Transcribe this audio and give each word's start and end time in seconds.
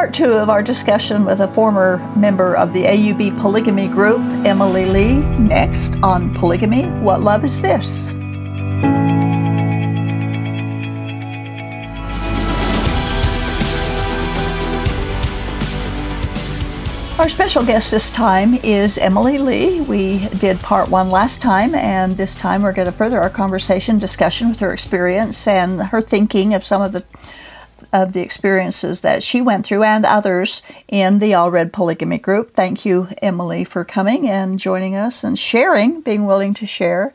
part 0.00 0.14
two 0.14 0.32
of 0.32 0.48
our 0.48 0.62
discussion 0.62 1.26
with 1.26 1.40
a 1.40 1.48
former 1.52 1.98
member 2.16 2.56
of 2.56 2.72
the 2.72 2.84
AUB 2.84 3.38
polygamy 3.38 3.86
group, 3.86 4.18
Emily 4.46 4.86
Lee, 4.86 5.16
next 5.36 5.94
on 6.02 6.34
Polygamy 6.34 6.84
What 7.02 7.20
Love 7.20 7.44
Is 7.44 7.60
This? 7.60 8.10
Our 17.18 17.28
special 17.28 17.62
guest 17.62 17.90
this 17.90 18.10
time 18.10 18.54
is 18.62 18.96
Emily 18.96 19.36
Lee. 19.36 19.82
We 19.82 20.26
did 20.28 20.58
part 20.60 20.88
one 20.88 21.10
last 21.10 21.42
time, 21.42 21.74
and 21.74 22.16
this 22.16 22.34
time 22.34 22.62
we're 22.62 22.72
going 22.72 22.86
to 22.86 22.92
further 22.92 23.20
our 23.20 23.28
conversation, 23.28 23.98
discussion 23.98 24.48
with 24.48 24.60
her 24.60 24.72
experience 24.72 25.46
and 25.46 25.82
her 25.82 26.00
thinking 26.00 26.54
of 26.54 26.64
some 26.64 26.80
of 26.80 26.92
the 26.92 27.04
of 27.92 28.12
the 28.12 28.20
experiences 28.20 29.00
that 29.00 29.22
she 29.22 29.40
went 29.40 29.66
through 29.66 29.82
and 29.82 30.04
others 30.04 30.62
in 30.88 31.18
the 31.18 31.32
Allred 31.32 31.72
Polygamy 31.72 32.18
Group. 32.18 32.50
Thank 32.50 32.84
you, 32.84 33.08
Emily, 33.20 33.64
for 33.64 33.84
coming 33.84 34.28
and 34.28 34.58
joining 34.58 34.94
us 34.94 35.24
and 35.24 35.38
sharing, 35.38 36.00
being 36.00 36.26
willing 36.26 36.54
to 36.54 36.66
share 36.66 37.14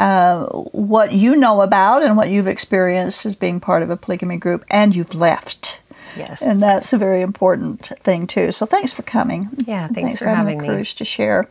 uh, 0.00 0.46
what 0.46 1.12
you 1.12 1.36
know 1.36 1.60
about 1.60 2.02
and 2.02 2.16
what 2.16 2.30
you've 2.30 2.46
experienced 2.46 3.26
as 3.26 3.34
being 3.34 3.60
part 3.60 3.82
of 3.82 3.90
a 3.90 3.96
polygamy 3.96 4.38
group, 4.38 4.64
and 4.70 4.96
you've 4.96 5.14
left. 5.14 5.80
Yes. 6.16 6.42
And 6.42 6.62
that's 6.62 6.92
a 6.92 6.98
very 6.98 7.22
important 7.22 7.92
thing 8.00 8.26
too. 8.26 8.50
So 8.50 8.66
thanks 8.66 8.92
for 8.92 9.02
coming. 9.02 9.50
Yeah, 9.66 9.86
thanks, 9.86 9.94
thanks 9.94 10.18
for, 10.18 10.24
for, 10.24 10.30
having, 10.30 10.38
having 10.38 10.58
the 10.58 10.62
me. 10.62 10.68
courage 10.68 10.94
to 10.96 11.04
share. 11.04 11.48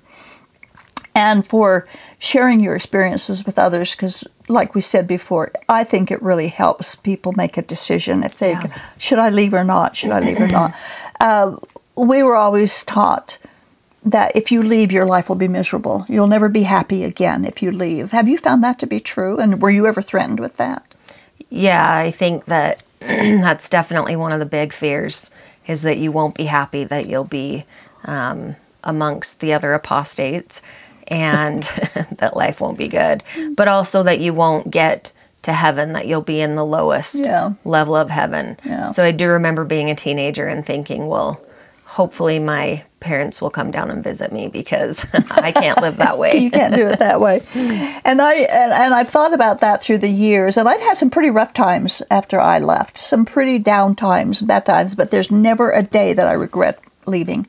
And 1.16 1.46
for 1.46 1.88
sharing 2.18 2.60
your 2.60 2.76
experiences 2.76 3.46
with 3.46 3.60
others, 3.60 3.94
because, 3.94 4.24
like 4.50 4.76
we 4.76 4.82
said 4.82 5.08
before, 5.08 5.52
I 5.70 5.84
think 5.84 6.12
it 6.12 6.22
really 6.22 6.48
helps 6.50 6.96
people 6.96 7.32
make 7.34 7.56
a 7.58 7.62
decision 7.62 8.24
if 8.24 8.38
they 8.38 8.52
Yeah. 8.52 8.66
should 8.98 9.20
I 9.20 9.30
leave 9.30 9.54
or 9.54 9.64
not? 9.64 9.96
Should 9.96 10.12
I 10.12 10.20
leave 10.20 10.40
or 10.42 10.48
not? 10.48 10.74
Uh, 11.22 11.58
we 11.98 12.24
were 12.24 12.38
always 12.38 12.82
taught 12.86 13.38
that 14.06 14.34
if 14.38 14.54
you 14.54 14.64
leave, 14.64 14.90
your 14.90 15.04
life 15.06 15.28
will 15.28 15.36
be 15.36 15.50
miserable. 15.50 16.06
You'll 16.08 16.28
never 16.28 16.48
be 16.48 16.64
happy 16.64 17.04
again 17.04 17.44
if 17.44 17.62
you 17.62 17.74
leave. 17.74 18.12
Have 18.12 18.30
you 18.30 18.38
found 18.38 18.64
that 18.64 18.80
to 18.80 18.88
be 18.88 19.02
true? 19.02 19.38
And 19.38 19.62
were 19.62 19.70
you 19.70 19.86
ever 19.86 20.02
threatened 20.02 20.40
with 20.40 20.56
that? 20.56 20.86
Yeah, 21.50 21.84
I 21.94 22.10
think 22.12 22.46
that 22.46 22.84
that's 23.00 23.68
definitely 23.68 24.16
one 24.16 24.32
of 24.32 24.40
the 24.40 24.46
big 24.46 24.72
fears 24.72 25.30
is 25.68 25.82
that 25.82 25.98
you 25.98 26.10
won't 26.14 26.36
be 26.36 26.46
happy 26.46 26.86
that 26.86 27.08
you'll 27.10 27.26
be 27.26 27.66
um, 28.06 28.56
amongst 28.86 29.42
the 29.42 29.52
other 29.52 29.74
apostates 29.74 30.62
and 31.10 31.64
that 32.18 32.36
life 32.36 32.62
won't 32.62 32.78
be 32.78 32.88
good, 32.88 33.24
but 33.56 33.68
also 33.68 34.04
that 34.04 34.20
you 34.20 34.34
won't 34.34 34.72
get 34.72 35.12
to 35.42 35.54
heaven, 35.54 35.94
that 35.94 36.06
you'll 36.08 36.22
be 36.22 36.42
in 36.42 36.56
the 36.56 36.66
lowest 36.66 37.16
Yeah. 37.26 37.54
level 37.64 37.96
of 37.96 38.10
heaven. 38.10 38.58
Yeah. 38.66 38.90
So 38.90 39.04
I 39.04 39.12
do 39.12 39.28
remember 39.30 39.64
being 39.66 39.90
a 39.90 39.96
teenager 39.96 40.46
and 40.48 40.66
thinking, 40.66 41.08
well, 41.08 41.42
hopefully 41.86 42.38
my 42.40 42.84
parents 43.00 43.42
will 43.42 43.50
come 43.50 43.72
down 43.72 43.90
and 43.90 44.04
visit 44.04 44.32
me 44.34 44.50
because 44.50 45.06
I 45.32 45.52
can't 45.54 45.82
live 45.82 45.98
that 45.98 46.18
way. 46.20 46.34
you 46.38 46.52
can't 46.52 46.76
do 46.76 46.86
it 46.88 47.00
that 47.00 47.22
way. 47.22 47.42
And 47.56 48.22
I 48.22 48.34
and, 48.34 48.74
and 48.74 48.94
I've 48.94 49.10
thought 49.10 49.34
about 49.34 49.62
that 49.62 49.82
through 49.82 50.00
the 50.00 50.10
years, 50.10 50.58
and 50.58 50.68
I've 50.68 50.82
had 50.82 50.98
some 50.98 51.10
pretty 51.10 51.30
rough 51.30 51.54
times 51.54 52.02
after 52.12 52.40
I 52.40 52.60
left, 52.60 52.98
some 52.98 53.24
pretty 53.26 53.58
down 53.60 53.96
times, 53.96 54.42
bad 54.42 54.66
times. 54.66 54.94
But 54.94 55.10
there's 55.10 55.32
never 55.32 55.72
a 55.72 55.82
day 55.82 56.12
that 56.14 56.28
I 56.28 56.34
regret 56.34 56.80
leaving. 57.06 57.48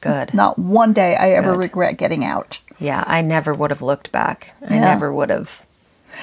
Good. 0.00 0.34
Not 0.34 0.58
one 0.58 0.92
day 0.92 1.14
I 1.14 1.30
ever 1.30 1.52
Good. 1.52 1.60
regret 1.60 1.96
getting 1.96 2.24
out. 2.24 2.58
Yeah, 2.80 3.04
I 3.06 3.20
never 3.22 3.52
would 3.54 3.70
have 3.70 3.82
looked 3.82 4.10
back. 4.10 4.54
I 4.68 4.78
never 4.78 5.12
would 5.12 5.30
have 5.30 5.66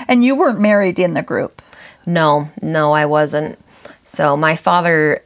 And 0.08 0.25
you 0.25 0.36
weren't 0.36 0.59
married 0.59 0.99
in 0.99 1.14
the 1.14 1.22
group. 1.23 1.61
No, 2.05 2.49
no, 2.61 2.91
I 2.94 3.05
wasn't. 3.05 3.58
So 4.03 4.36
my 4.36 4.55
father 4.55 5.22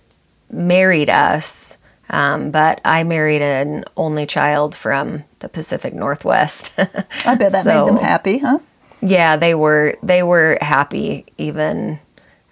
married 0.51 1.09
us, 1.09 1.77
um, 2.09 2.51
but 2.51 2.81
I 2.83 3.03
married 3.03 3.41
an 3.41 3.85
only 3.95 4.25
child 4.25 4.75
from 4.75 5.23
the 5.39 5.49
Pacific 5.49 5.93
Northwest. 5.93 6.73
I 6.77 7.35
bet 7.35 7.51
that 7.53 7.65
made 7.65 7.87
them 7.87 7.97
happy, 7.97 8.39
huh? 8.39 8.59
yeah, 9.01 9.37
they 9.37 9.55
were 9.55 9.95
they 10.03 10.21
were 10.23 10.57
happy. 10.61 11.25
Even 11.37 11.99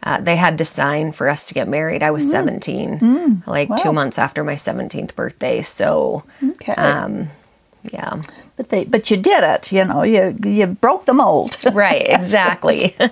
uh, 0.03 0.21
they 0.21 0.35
had 0.37 0.57
to 0.59 0.65
sign 0.65 1.11
for 1.11 1.27
us 1.27 1.47
to 1.47 1.53
get 1.53 1.67
married. 1.67 2.01
I 2.03 2.11
was 2.11 2.29
seventeen, 2.29 3.43
like 3.45 3.67
two 3.69 3.73
Mm. 3.73 3.85
Wow. 3.85 3.91
months 3.91 4.17
after 4.17 4.43
my 4.43 4.55
seventeenth 4.55 5.15
birthday. 5.15 5.61
So 5.61 6.23
Okay. 6.43 6.73
um, 6.73 7.29
yeah, 7.91 8.21
but 8.59 8.67
they 8.67 8.83
but 8.83 9.09
you 9.09 9.15
did 9.15 9.41
it, 9.41 9.71
you 9.71 9.85
know, 9.85 10.03
you 10.03 10.35
you 10.43 10.67
broke 10.67 11.05
the 11.05 11.13
mold. 11.13 11.57
right, 11.73 12.05
exactly. 12.09 12.93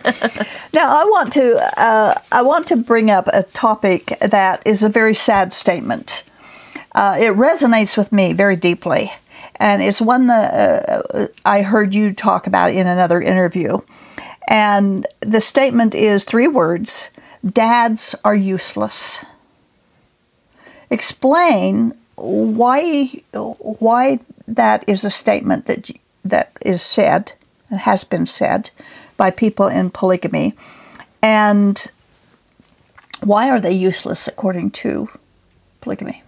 Now, 0.74 1.02
I 1.02 1.06
want 1.06 1.32
to 1.34 1.56
uh, 1.78 2.14
I 2.34 2.42
want 2.42 2.68
to 2.68 2.76
bring 2.76 3.10
up 3.10 3.30
a 3.32 3.44
topic 3.44 4.08
that 4.20 4.62
is 4.66 4.84
a 4.84 4.90
very 4.90 5.16
sad 5.16 5.54
statement. 5.54 6.24
Uh, 6.94 7.16
it 7.18 7.34
resonates 7.34 7.96
with 7.96 8.12
me 8.12 8.34
very 8.34 8.58
deeply, 8.58 9.14
and 9.56 9.82
it's 9.82 10.02
one 10.02 10.28
that 10.28 10.90
uh, 11.16 11.28
I 11.46 11.62
heard 11.62 11.96
you 11.96 12.14
talk 12.14 12.46
about 12.46 12.74
in 12.74 12.86
another 12.86 13.22
interview. 13.22 13.80
And 14.50 15.08
the 15.22 15.40
statement 15.40 15.96
is 15.96 16.26
three 16.26 16.50
words: 16.50 17.10
"Dads 17.50 18.16
are 18.26 18.36
useless." 18.36 19.24
Explain 20.90 21.94
why 22.16 23.22
why 23.32 24.20
that 24.48 24.84
is 24.88 25.04
a 25.04 25.10
statement 25.10 25.66
that 25.66 25.92
that 26.24 26.52
is 26.62 26.82
said 26.82 27.34
and 27.70 27.82
has 27.82 28.04
been 28.04 28.26
said 28.26 28.70
by 29.18 29.32
people 29.32 29.68
in 29.68 29.90
polygamy, 29.90 30.56
and 31.22 31.88
why 33.24 33.50
are 33.50 33.60
they 33.60 33.72
useless 33.72 34.28
according 34.28 34.72
to 34.72 35.10
polygamy? 35.82 36.24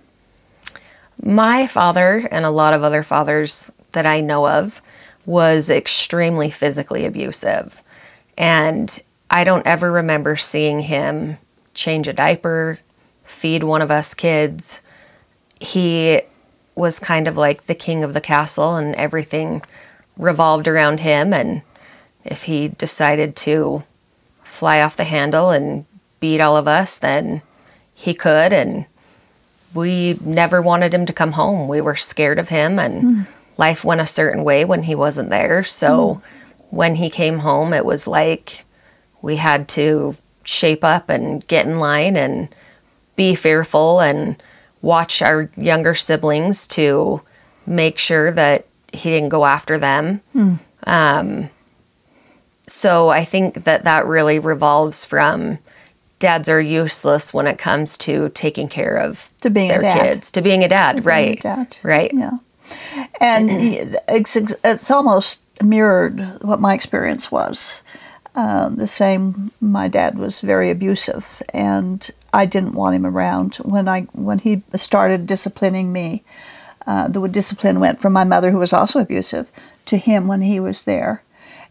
My 1.22 1.68
father 1.68 2.28
and 2.32 2.46
a 2.46 2.50
lot 2.50 2.74
of 2.74 2.84
other 2.84 3.04
fathers 3.04 3.72
that 3.92 4.06
I 4.06 4.22
know 4.22 4.48
of 4.48 4.82
was 5.26 5.70
extremely 5.70 6.50
physically 6.50 7.06
abusive. 7.06 7.84
And 8.38 9.00
I 9.30 9.44
don't 9.44 9.68
ever 9.68 9.92
remember 9.92 10.36
seeing 10.36 10.80
him 10.80 11.38
change 11.74 12.08
a 12.08 12.14
diaper, 12.14 12.80
feed 13.26 13.64
one 13.64 13.82
of 13.82 13.92
us 13.92 14.14
kids. 14.14 14.82
He 15.60 16.22
was 16.80 16.98
kind 16.98 17.28
of 17.28 17.38
like 17.38 17.66
the 17.66 17.76
king 17.76 18.04
of 18.04 18.14
the 18.14 18.22
castle, 18.22 18.76
and 18.76 18.96
everything 18.96 19.62
revolved 20.18 20.68
around 20.68 21.02
him. 21.02 21.34
And 21.34 21.62
if 22.24 22.44
he 22.44 22.70
decided 22.70 23.36
to 23.38 23.84
fly 24.44 24.82
off 24.82 24.98
the 24.98 25.04
handle 25.04 25.52
and 25.52 25.86
beat 26.20 26.42
all 26.42 26.58
of 26.58 26.68
us, 26.68 26.98
then 26.98 27.42
he 27.94 28.14
could. 28.14 28.54
And 28.54 28.86
we 29.74 30.18
never 30.22 30.62
wanted 30.62 30.94
him 30.94 31.06
to 31.06 31.14
come 31.14 31.34
home. 31.34 31.68
We 31.68 31.82
were 31.82 31.96
scared 31.96 32.40
of 32.40 32.50
him, 32.50 32.80
and 32.80 33.02
hmm. 33.02 33.22
life 33.58 33.84
went 33.84 34.02
a 34.02 34.08
certain 34.08 34.44
way 34.44 34.66
when 34.66 34.84
he 34.84 34.96
wasn't 34.96 35.30
there. 35.30 35.64
So 35.64 36.16
hmm. 36.16 36.76
when 36.76 36.96
he 36.96 37.10
came 37.10 37.40
home, 37.40 37.74
it 37.74 37.86
was 37.86 38.08
like 38.08 38.66
we 39.22 39.36
had 39.36 39.68
to 39.70 40.16
shape 40.44 40.84
up 40.84 41.10
and 41.10 41.46
get 41.48 41.66
in 41.66 41.80
line 41.80 42.16
and 42.16 42.50
be 43.16 43.36
fearful 43.36 44.00
and 44.00 44.42
watch 44.82 45.22
our 45.22 45.50
younger 45.58 45.96
siblings 45.96 46.66
to 46.68 47.22
make 47.66 47.98
sure 48.00 48.32
that 48.32 48.66
he 48.94 49.10
didn't 49.10 49.30
go 49.30 49.46
after 49.46 49.78
them. 49.78 50.22
Um, 50.86 51.50
so 52.68 53.10
I 53.10 53.26
think 53.26 53.64
that 53.66 53.84
that 53.84 54.06
really 54.06 54.40
revolves 54.40 55.06
from 55.06 55.60
dads 56.20 56.50
are 56.50 56.62
useless 56.62 57.34
when 57.34 57.48
it 57.48 57.58
comes 57.58 57.98
to 58.00 58.30
taking 58.30 58.68
care 58.68 58.98
of 58.98 59.30
To 59.42 59.50
being 59.50 59.70
a 59.72 59.74
their 59.74 59.82
dad. 59.82 60.02
kids, 60.14 60.32
to 60.32 60.42
being 60.42 60.64
a 60.64 60.68
dad, 60.68 61.06
right? 61.06 61.40
dad. 61.42 61.78
Right. 61.84 62.12
Yeah, 62.14 62.32
and 63.20 63.50
it's 64.10 64.36
it's 64.64 64.92
almost 64.92 65.40
mirrored 65.64 66.20
what 66.42 66.60
my 66.62 66.74
experience 66.74 67.32
was. 67.32 67.84
Uh, 68.36 68.70
the 68.70 68.88
same. 68.88 69.52
My 69.60 69.88
dad 69.88 70.18
was 70.18 70.40
very 70.42 70.70
abusive, 70.70 71.42
and 71.54 72.10
I 72.34 72.46
didn't 72.46 72.74
want 72.74 72.96
him 72.96 73.06
around 73.06 73.56
when 73.58 73.88
I 73.90 74.02
when 74.14 74.40
he 74.40 74.62
started 74.76 75.26
disciplining 75.28 75.92
me. 75.92 76.24
Uh, 76.88 77.08
the 77.08 77.28
discipline 77.28 77.80
went 77.80 78.00
from 78.02 78.14
my 78.14 78.24
mother, 78.24 78.52
who 78.52 78.58
was 78.60 78.74
also 78.74 79.00
abusive, 79.00 79.52
to 79.86 79.98
him 79.98 80.28
when 80.28 80.42
he 80.42 80.60
was 80.60 80.84
there. 80.84 81.22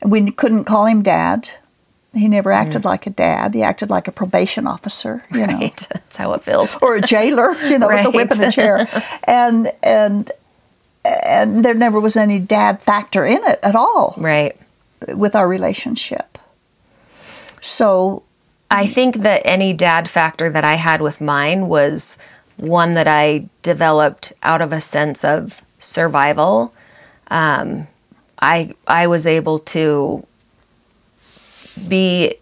And 0.00 0.12
we 0.12 0.30
couldn't 0.30 0.64
call 0.64 0.86
him 0.86 1.02
dad. 1.02 1.48
He 2.14 2.28
never 2.28 2.52
acted 2.52 2.84
like 2.84 3.06
a 3.06 3.10
dad. 3.10 3.54
He 3.54 3.62
acted 3.62 3.90
like 3.90 4.06
a 4.08 4.12
probation 4.12 4.66
officer, 4.66 5.24
you 5.32 5.46
know 5.46 5.58
Right. 5.58 5.76
That's 5.92 6.16
how 6.16 6.32
it 6.34 6.42
feels. 6.42 6.76
or 6.82 6.96
a 6.96 7.00
jailer, 7.00 7.52
you 7.62 7.78
know, 7.78 7.88
with 7.88 8.06
a 8.06 8.10
whip 8.10 8.30
and 8.30 8.40
a 8.40 8.44
Right. 8.44 8.52
chair, 8.52 8.88
and 9.24 9.72
and 9.82 10.30
and 11.04 11.64
there 11.64 11.74
never 11.74 11.98
was 12.00 12.16
any 12.16 12.38
dad 12.38 12.82
factor 12.82 13.24
in 13.24 13.38
it 13.44 13.58
at 13.62 13.74
all 13.74 14.14
Right. 14.18 14.56
with 15.08 15.34
our 15.34 15.48
relationship. 15.48 16.37
So 17.60 18.22
I 18.70 18.86
think 18.86 19.16
that 19.18 19.42
any 19.44 19.72
dad 19.72 20.08
factor 20.08 20.50
that 20.50 20.64
I 20.64 20.74
had 20.74 21.00
with 21.00 21.20
mine 21.20 21.68
was 21.68 22.18
one 22.56 22.94
that 22.94 23.06
I 23.08 23.48
developed 23.62 24.32
out 24.42 24.60
of 24.60 24.72
a 24.72 24.80
sense 24.80 25.24
of 25.24 25.62
survival. 25.80 26.74
Um, 27.30 27.86
I 28.40 28.74
I 28.86 29.06
was 29.06 29.26
able 29.26 29.58
to 29.60 30.26
be 31.86 32.34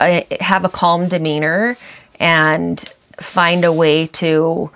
uh, 0.00 0.22
have 0.40 0.64
a 0.64 0.68
calm 0.68 1.08
demeanor 1.08 1.76
and 2.18 2.84
find 3.18 3.64
a 3.64 3.72
way 3.72 4.06
to 4.06 4.70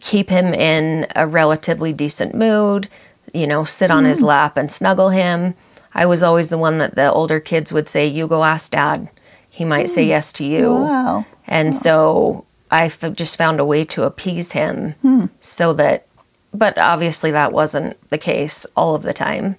keep 0.00 0.28
him 0.28 0.52
in 0.52 1.06
a 1.14 1.26
relatively 1.26 1.92
decent 1.92 2.34
mood, 2.34 2.88
you 3.32 3.46
know, 3.46 3.64
sit 3.64 3.90
on 3.90 4.04
his 4.04 4.22
lap 4.22 4.56
and 4.56 4.70
snuggle 4.70 5.10
him. 5.10 5.54
I 5.96 6.04
was 6.04 6.22
always 6.22 6.50
the 6.50 6.58
one 6.58 6.76
that 6.76 6.94
the 6.94 7.10
older 7.10 7.40
kids 7.40 7.72
would 7.72 7.88
say, 7.88 8.06
You 8.06 8.28
go 8.28 8.44
ask 8.44 8.70
dad. 8.70 9.08
He 9.48 9.64
might 9.64 9.88
say 9.88 10.04
hmm. 10.04 10.10
yes 10.10 10.32
to 10.34 10.44
you. 10.44 10.74
Wow. 10.74 11.24
And 11.46 11.74
so 11.74 12.44
I 12.70 12.84
f- 12.84 13.12
just 13.14 13.38
found 13.38 13.58
a 13.58 13.64
way 13.64 13.86
to 13.86 14.02
appease 14.02 14.52
him 14.52 14.92
hmm. 15.00 15.24
so 15.40 15.72
that, 15.72 16.06
but 16.52 16.76
obviously 16.76 17.30
that 17.30 17.52
wasn't 17.52 17.96
the 18.10 18.18
case 18.18 18.66
all 18.76 18.94
of 18.94 19.02
the 19.02 19.14
time. 19.14 19.56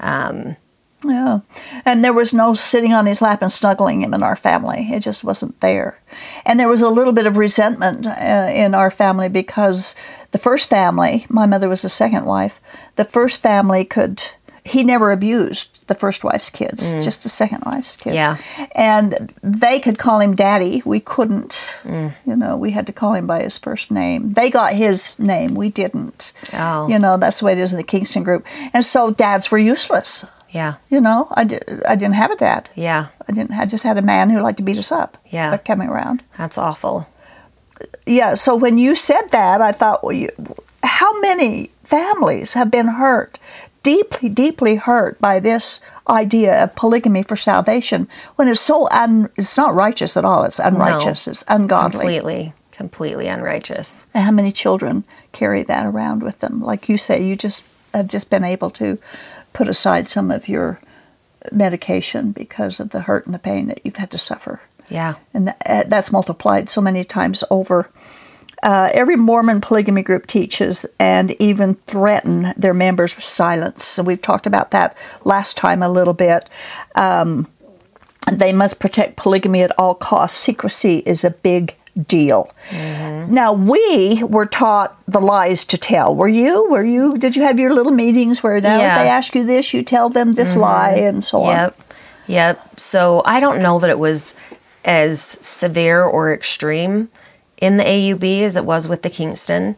Um, 0.00 0.56
yeah. 1.04 1.40
And 1.84 2.02
there 2.02 2.14
was 2.14 2.32
no 2.32 2.54
sitting 2.54 2.94
on 2.94 3.04
his 3.04 3.20
lap 3.20 3.42
and 3.42 3.52
snuggling 3.52 4.00
him 4.00 4.14
in 4.14 4.22
our 4.22 4.36
family. 4.36 4.88
It 4.90 5.00
just 5.00 5.22
wasn't 5.22 5.60
there. 5.60 6.00
And 6.46 6.58
there 6.58 6.68
was 6.68 6.80
a 6.80 6.88
little 6.88 7.12
bit 7.12 7.26
of 7.26 7.36
resentment 7.36 8.06
uh, 8.06 8.50
in 8.54 8.74
our 8.74 8.90
family 8.90 9.28
because 9.28 9.94
the 10.30 10.38
first 10.38 10.70
family, 10.70 11.26
my 11.28 11.44
mother 11.44 11.68
was 11.68 11.82
the 11.82 11.90
second 11.90 12.24
wife, 12.24 12.58
the 12.96 13.04
first 13.04 13.42
family 13.42 13.84
could, 13.84 14.22
he 14.64 14.82
never 14.82 15.12
abused 15.12 15.73
the 15.86 15.94
first 15.94 16.24
wife's 16.24 16.50
kids, 16.50 16.92
mm. 16.92 17.02
just 17.02 17.22
the 17.22 17.28
second 17.28 17.62
wife's 17.66 17.96
kids. 17.96 18.14
Yeah. 18.14 18.38
And 18.74 19.32
they 19.42 19.78
could 19.78 19.98
call 19.98 20.20
him 20.20 20.34
daddy. 20.34 20.82
We 20.84 21.00
couldn't. 21.00 21.76
Mm. 21.82 22.14
You 22.24 22.36
know, 22.36 22.56
we 22.56 22.70
had 22.70 22.86
to 22.86 22.92
call 22.92 23.14
him 23.14 23.26
by 23.26 23.42
his 23.42 23.58
first 23.58 23.90
name. 23.90 24.28
They 24.28 24.50
got 24.50 24.74
his 24.74 25.18
name. 25.18 25.54
We 25.54 25.68
didn't. 25.68 26.32
Oh. 26.52 26.88
You 26.88 26.98
know, 26.98 27.16
that's 27.16 27.40
the 27.40 27.46
way 27.46 27.52
it 27.52 27.58
is 27.58 27.72
in 27.72 27.76
the 27.76 27.84
Kingston 27.84 28.22
group. 28.22 28.46
And 28.72 28.84
so 28.84 29.10
dads 29.10 29.50
were 29.50 29.58
useless. 29.58 30.24
Yeah. 30.50 30.76
You 30.88 31.00
know, 31.00 31.28
I, 31.32 31.44
di- 31.44 31.60
I 31.86 31.96
didn't 31.96 32.14
have 32.14 32.30
a 32.30 32.36
dad. 32.36 32.70
Yeah. 32.74 33.08
I 33.28 33.32
didn't. 33.32 33.52
I 33.52 33.66
just 33.66 33.82
had 33.82 33.98
a 33.98 34.02
man 34.02 34.30
who 34.30 34.40
liked 34.40 34.58
to 34.58 34.62
beat 34.62 34.78
us 34.78 34.92
up. 34.92 35.18
Yeah. 35.26 35.56
Coming 35.58 35.88
around. 35.88 36.22
That's 36.38 36.56
awful. 36.56 37.08
Yeah. 38.06 38.36
So 38.36 38.56
when 38.56 38.78
you 38.78 38.94
said 38.94 39.28
that, 39.32 39.60
I 39.60 39.72
thought, 39.72 40.02
well, 40.02 40.12
you, 40.12 40.28
how 40.84 41.20
many 41.20 41.72
families 41.82 42.54
have 42.54 42.70
been 42.70 42.86
hurt, 42.86 43.38
deeply, 43.84 44.28
deeply 44.28 44.74
hurt 44.74 45.20
by 45.20 45.38
this 45.38 45.80
idea 46.08 46.64
of 46.64 46.74
polygamy 46.74 47.22
for 47.22 47.36
salvation 47.36 48.08
when 48.34 48.48
it's 48.48 48.60
so 48.60 48.88
un, 48.90 49.30
it's 49.36 49.56
not 49.56 49.74
righteous 49.74 50.16
at 50.16 50.24
all. 50.24 50.42
It's 50.42 50.58
unrighteous. 50.58 51.28
It's 51.28 51.44
ungodly. 51.46 51.98
Completely, 51.98 52.54
completely 52.72 53.28
unrighteous. 53.28 54.08
And 54.12 54.24
how 54.24 54.32
many 54.32 54.50
children 54.50 55.04
carry 55.30 55.62
that 55.62 55.86
around 55.86 56.24
with 56.24 56.40
them? 56.40 56.60
Like 56.60 56.88
you 56.88 56.98
say, 56.98 57.22
you 57.22 57.36
just 57.36 57.62
have 57.92 58.08
just 58.08 58.28
been 58.30 58.42
able 58.42 58.70
to 58.70 58.98
put 59.52 59.68
aside 59.68 60.08
some 60.08 60.32
of 60.32 60.48
your 60.48 60.80
medication 61.52 62.32
because 62.32 62.80
of 62.80 62.90
the 62.90 63.02
hurt 63.02 63.26
and 63.26 63.34
the 63.34 63.38
pain 63.38 63.68
that 63.68 63.80
you've 63.84 63.96
had 63.96 64.10
to 64.10 64.18
suffer. 64.18 64.60
Yeah. 64.88 65.14
And 65.32 65.48
tha- 65.48 65.70
eh, 65.70 65.84
that's 65.86 66.10
multiplied 66.10 66.68
so 66.68 66.80
many 66.80 67.04
times 67.04 67.44
over. 67.50 67.90
Uh, 68.64 68.88
every 68.94 69.14
Mormon 69.14 69.60
polygamy 69.60 70.02
group 70.02 70.26
teaches 70.26 70.86
and 70.98 71.30
even 71.40 71.74
threaten 71.74 72.46
their 72.56 72.72
members 72.72 73.14
with 73.14 73.24
silence. 73.24 73.84
So 73.84 74.02
we've 74.02 74.22
talked 74.22 74.46
about 74.46 74.70
that 74.70 74.96
last 75.24 75.56
time 75.58 75.82
a 75.82 75.88
little 75.88 76.14
bit. 76.14 76.48
Um, 76.94 77.46
they 78.32 78.54
must 78.54 78.80
protect 78.80 79.16
polygamy 79.16 79.62
at 79.62 79.78
all 79.78 79.94
costs. 79.94 80.38
Secrecy 80.38 81.02
is 81.04 81.24
a 81.24 81.30
big 81.30 81.76
deal. 82.08 82.50
Now 82.72 83.52
we 83.52 84.24
were 84.24 84.46
taught 84.46 84.96
the 85.06 85.20
lies 85.20 85.64
to 85.66 85.76
tell. 85.78 86.14
Were 86.16 86.26
you? 86.26 86.66
Were 86.70 86.82
you? 86.84 87.18
Did 87.18 87.36
you 87.36 87.42
have 87.42 87.60
your 87.60 87.72
little 87.72 87.92
meetings 87.92 88.42
where 88.42 88.60
now 88.62 88.78
Yeah. 88.78 88.94
if 88.96 89.02
they 89.02 89.08
ask 89.08 89.34
you 89.34 89.44
this, 89.44 89.74
you 89.74 89.82
tell 89.82 90.08
them 90.08 90.32
this 90.32 90.56
lie 90.56 90.92
and 90.92 91.22
so 91.22 91.42
on? 91.42 91.54
Yep. 91.54 91.80
Yep. 92.26 92.80
So 92.80 93.22
I 93.26 93.40
don't 93.40 93.60
know 93.62 93.78
that 93.78 93.90
it 93.90 93.98
was 93.98 94.34
as 94.86 95.20
severe 95.22 96.02
or 96.02 96.32
extreme 96.32 97.10
in 97.58 97.76
the 97.76 97.84
AUB 97.84 98.40
as 98.42 98.56
it 98.56 98.64
was 98.64 98.88
with 98.88 99.02
the 99.02 99.10
Kingston. 99.10 99.76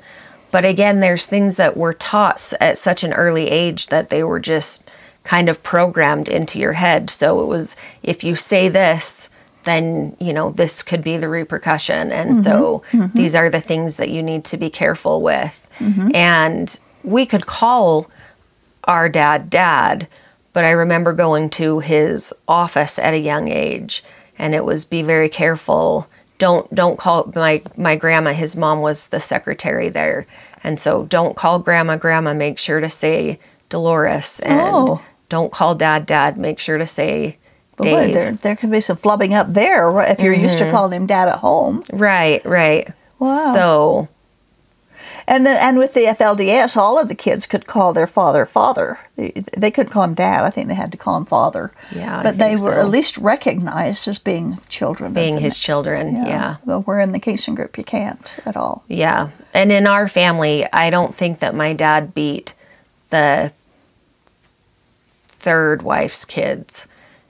But 0.50 0.64
again, 0.64 1.00
there's 1.00 1.26
things 1.26 1.56
that 1.56 1.76
were 1.76 1.92
taught 1.92 2.52
at 2.60 2.78
such 2.78 3.04
an 3.04 3.12
early 3.12 3.48
age 3.48 3.88
that 3.88 4.10
they 4.10 4.22
were 4.22 4.40
just 4.40 4.88
kind 5.24 5.48
of 5.48 5.62
programmed 5.62 6.28
into 6.28 6.58
your 6.58 6.74
head. 6.74 7.10
So 7.10 7.42
it 7.42 7.46
was 7.46 7.76
if 8.02 8.22
you 8.22 8.36
say 8.36 8.68
this, 8.68 9.28
then 9.64 10.16
you 10.20 10.32
know 10.32 10.50
this 10.50 10.82
could 10.82 11.02
be 11.02 11.16
the 11.16 11.28
repercussion. 11.28 12.12
And 12.12 12.38
so 12.38 12.84
mm-hmm. 12.90 13.02
Mm-hmm. 13.02 13.18
these 13.18 13.34
are 13.34 13.50
the 13.50 13.60
things 13.60 13.96
that 13.96 14.10
you 14.10 14.22
need 14.22 14.44
to 14.44 14.56
be 14.56 14.70
careful 14.70 15.20
with. 15.20 15.68
Mm-hmm. 15.78 16.14
And 16.14 16.78
we 17.02 17.26
could 17.26 17.46
call 17.46 18.10
our 18.84 19.08
dad 19.08 19.50
dad 19.50 20.08
but 20.52 20.64
i 20.64 20.70
remember 20.70 21.12
going 21.12 21.50
to 21.50 21.80
his 21.80 22.32
office 22.48 22.98
at 22.98 23.14
a 23.14 23.18
young 23.18 23.48
age 23.48 24.02
and 24.38 24.54
it 24.54 24.64
was 24.64 24.84
be 24.84 25.02
very 25.02 25.28
careful 25.28 26.08
don't 26.38 26.72
don't 26.74 26.98
call 26.98 27.30
my 27.34 27.62
my 27.76 27.96
grandma 27.96 28.32
his 28.32 28.56
mom 28.56 28.80
was 28.80 29.08
the 29.08 29.20
secretary 29.20 29.88
there 29.88 30.26
and 30.62 30.78
so 30.78 31.04
don't 31.04 31.36
call 31.36 31.58
grandma 31.58 31.96
grandma 31.96 32.34
make 32.34 32.58
sure 32.58 32.80
to 32.80 32.88
say 32.88 33.38
dolores 33.68 34.40
and 34.40 34.60
Oh. 34.60 35.02
don't 35.28 35.52
call 35.52 35.74
dad 35.74 36.06
dad 36.06 36.36
make 36.36 36.58
sure 36.58 36.78
to 36.78 36.86
say 36.86 37.38
Boy, 37.76 37.84
dave 37.84 38.14
there, 38.14 38.32
there 38.32 38.56
could 38.56 38.70
be 38.70 38.80
some 38.80 38.96
flubbing 38.96 39.32
up 39.32 39.48
there 39.48 40.00
if 40.02 40.18
you're 40.20 40.32
used 40.34 40.58
to 40.58 40.64
mm-hmm. 40.64 40.72
calling 40.72 40.92
him 40.92 41.06
dad 41.06 41.28
at 41.28 41.36
home. 41.38 41.82
right 41.92 42.44
right 42.44 42.88
Wow. 43.18 43.50
so 43.54 44.08
And 45.26 45.44
then, 45.44 45.56
and 45.60 45.78
with 45.78 45.94
the 45.94 46.06
FLDS, 46.06 46.76
all 46.76 46.98
of 46.98 47.08
the 47.08 47.14
kids 47.14 47.46
could 47.46 47.66
call 47.66 47.92
their 47.92 48.06
father 48.06 48.46
father. 48.46 48.98
They, 49.16 49.70
couldn't 49.70 49.92
call 49.92 50.04
him 50.04 50.14
dad. 50.14 50.44
I 50.44 50.50
think 50.50 50.68
they 50.68 50.74
had 50.74 50.92
to 50.92 50.98
call 50.98 51.16
him 51.16 51.24
father. 51.24 51.72
Yeah, 51.94 52.22
but 52.22 52.38
they 52.38 52.52
were 52.52 52.74
so. 52.74 52.80
at 52.80 52.88
least 52.88 53.18
recognized 53.18 54.06
as 54.08 54.18
being 54.18 54.58
children. 54.68 55.12
being 55.12 55.38
his 55.38 55.58
children 55.58 56.14
yeah 56.26 56.56
But 56.64 56.80
we're 56.80 57.00
in 57.00 57.12
the 57.12 57.18
Kingston 57.18 57.54
group, 57.54 57.78
you 57.78 57.84
can't 57.84 58.36
at 58.44 58.56
all. 58.56 58.84
Yeah. 58.88 59.30
And 59.54 59.72
in 59.72 59.86
our 59.86 60.08
family, 60.08 60.66
I 60.72 60.90
don't 60.90 61.14
think 61.14 61.38
that 61.40 61.54
my 61.54 61.72
dad 61.72 62.14
beat 62.14 62.54
the 63.10 63.52
third 65.28 65.82
wife's 65.82 66.24
kids. 66.24 66.86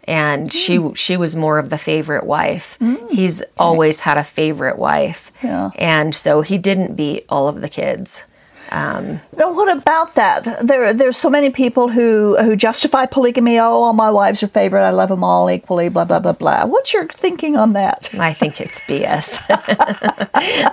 And 0.06 0.52
she 0.52 0.76
hmm. 0.76 0.92
she 0.94 1.16
was 1.16 1.34
more 1.34 1.58
of 1.58 1.70
the 1.70 1.78
favorite 1.78 2.24
wife. 2.24 2.76
Hmm. 2.78 3.08
He's 3.10 3.42
always 3.58 4.00
had 4.00 4.18
a 4.18 4.24
favorite 4.24 4.78
wife. 4.78 5.32
Yeah. 5.42 5.70
And 5.76 6.14
so 6.14 6.42
he 6.42 6.58
didn't 6.58 6.94
beat 6.94 7.24
all 7.28 7.48
of 7.48 7.60
the 7.60 7.68
kids. 7.68 8.24
Um, 8.72 9.20
now, 9.36 9.52
what 9.52 9.74
about 9.76 10.14
that? 10.16 10.44
There, 10.62 10.92
there's 10.92 11.16
so 11.16 11.30
many 11.30 11.50
people 11.50 11.88
who 11.88 12.36
who 12.36 12.56
justify 12.56 13.06
polygamy. 13.06 13.58
Oh, 13.58 13.82
all 13.82 13.92
my 13.92 14.10
wives 14.10 14.42
are 14.42 14.48
favorite. 14.48 14.82
I 14.82 14.90
love 14.90 15.08
them 15.08 15.22
all 15.22 15.50
equally. 15.50 15.88
Blah 15.88 16.04
blah 16.04 16.18
blah 16.18 16.32
blah. 16.32 16.66
What's 16.66 16.92
your 16.92 17.06
thinking 17.06 17.56
on 17.56 17.74
that? 17.74 18.10
I 18.14 18.32
think 18.32 18.60
it's 18.60 18.80
BS. 18.82 19.40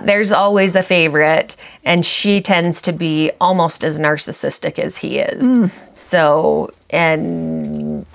There's 0.04 0.32
always 0.32 0.74
a 0.74 0.82
favorite, 0.82 1.56
and 1.84 2.04
she 2.04 2.40
tends 2.40 2.82
to 2.82 2.92
be 2.92 3.30
almost 3.40 3.84
as 3.84 3.98
narcissistic 3.98 4.78
as 4.78 4.98
he 4.98 5.18
is. 5.18 5.58
Hmm. 5.58 5.66
So, 5.94 6.72
and 6.90 8.06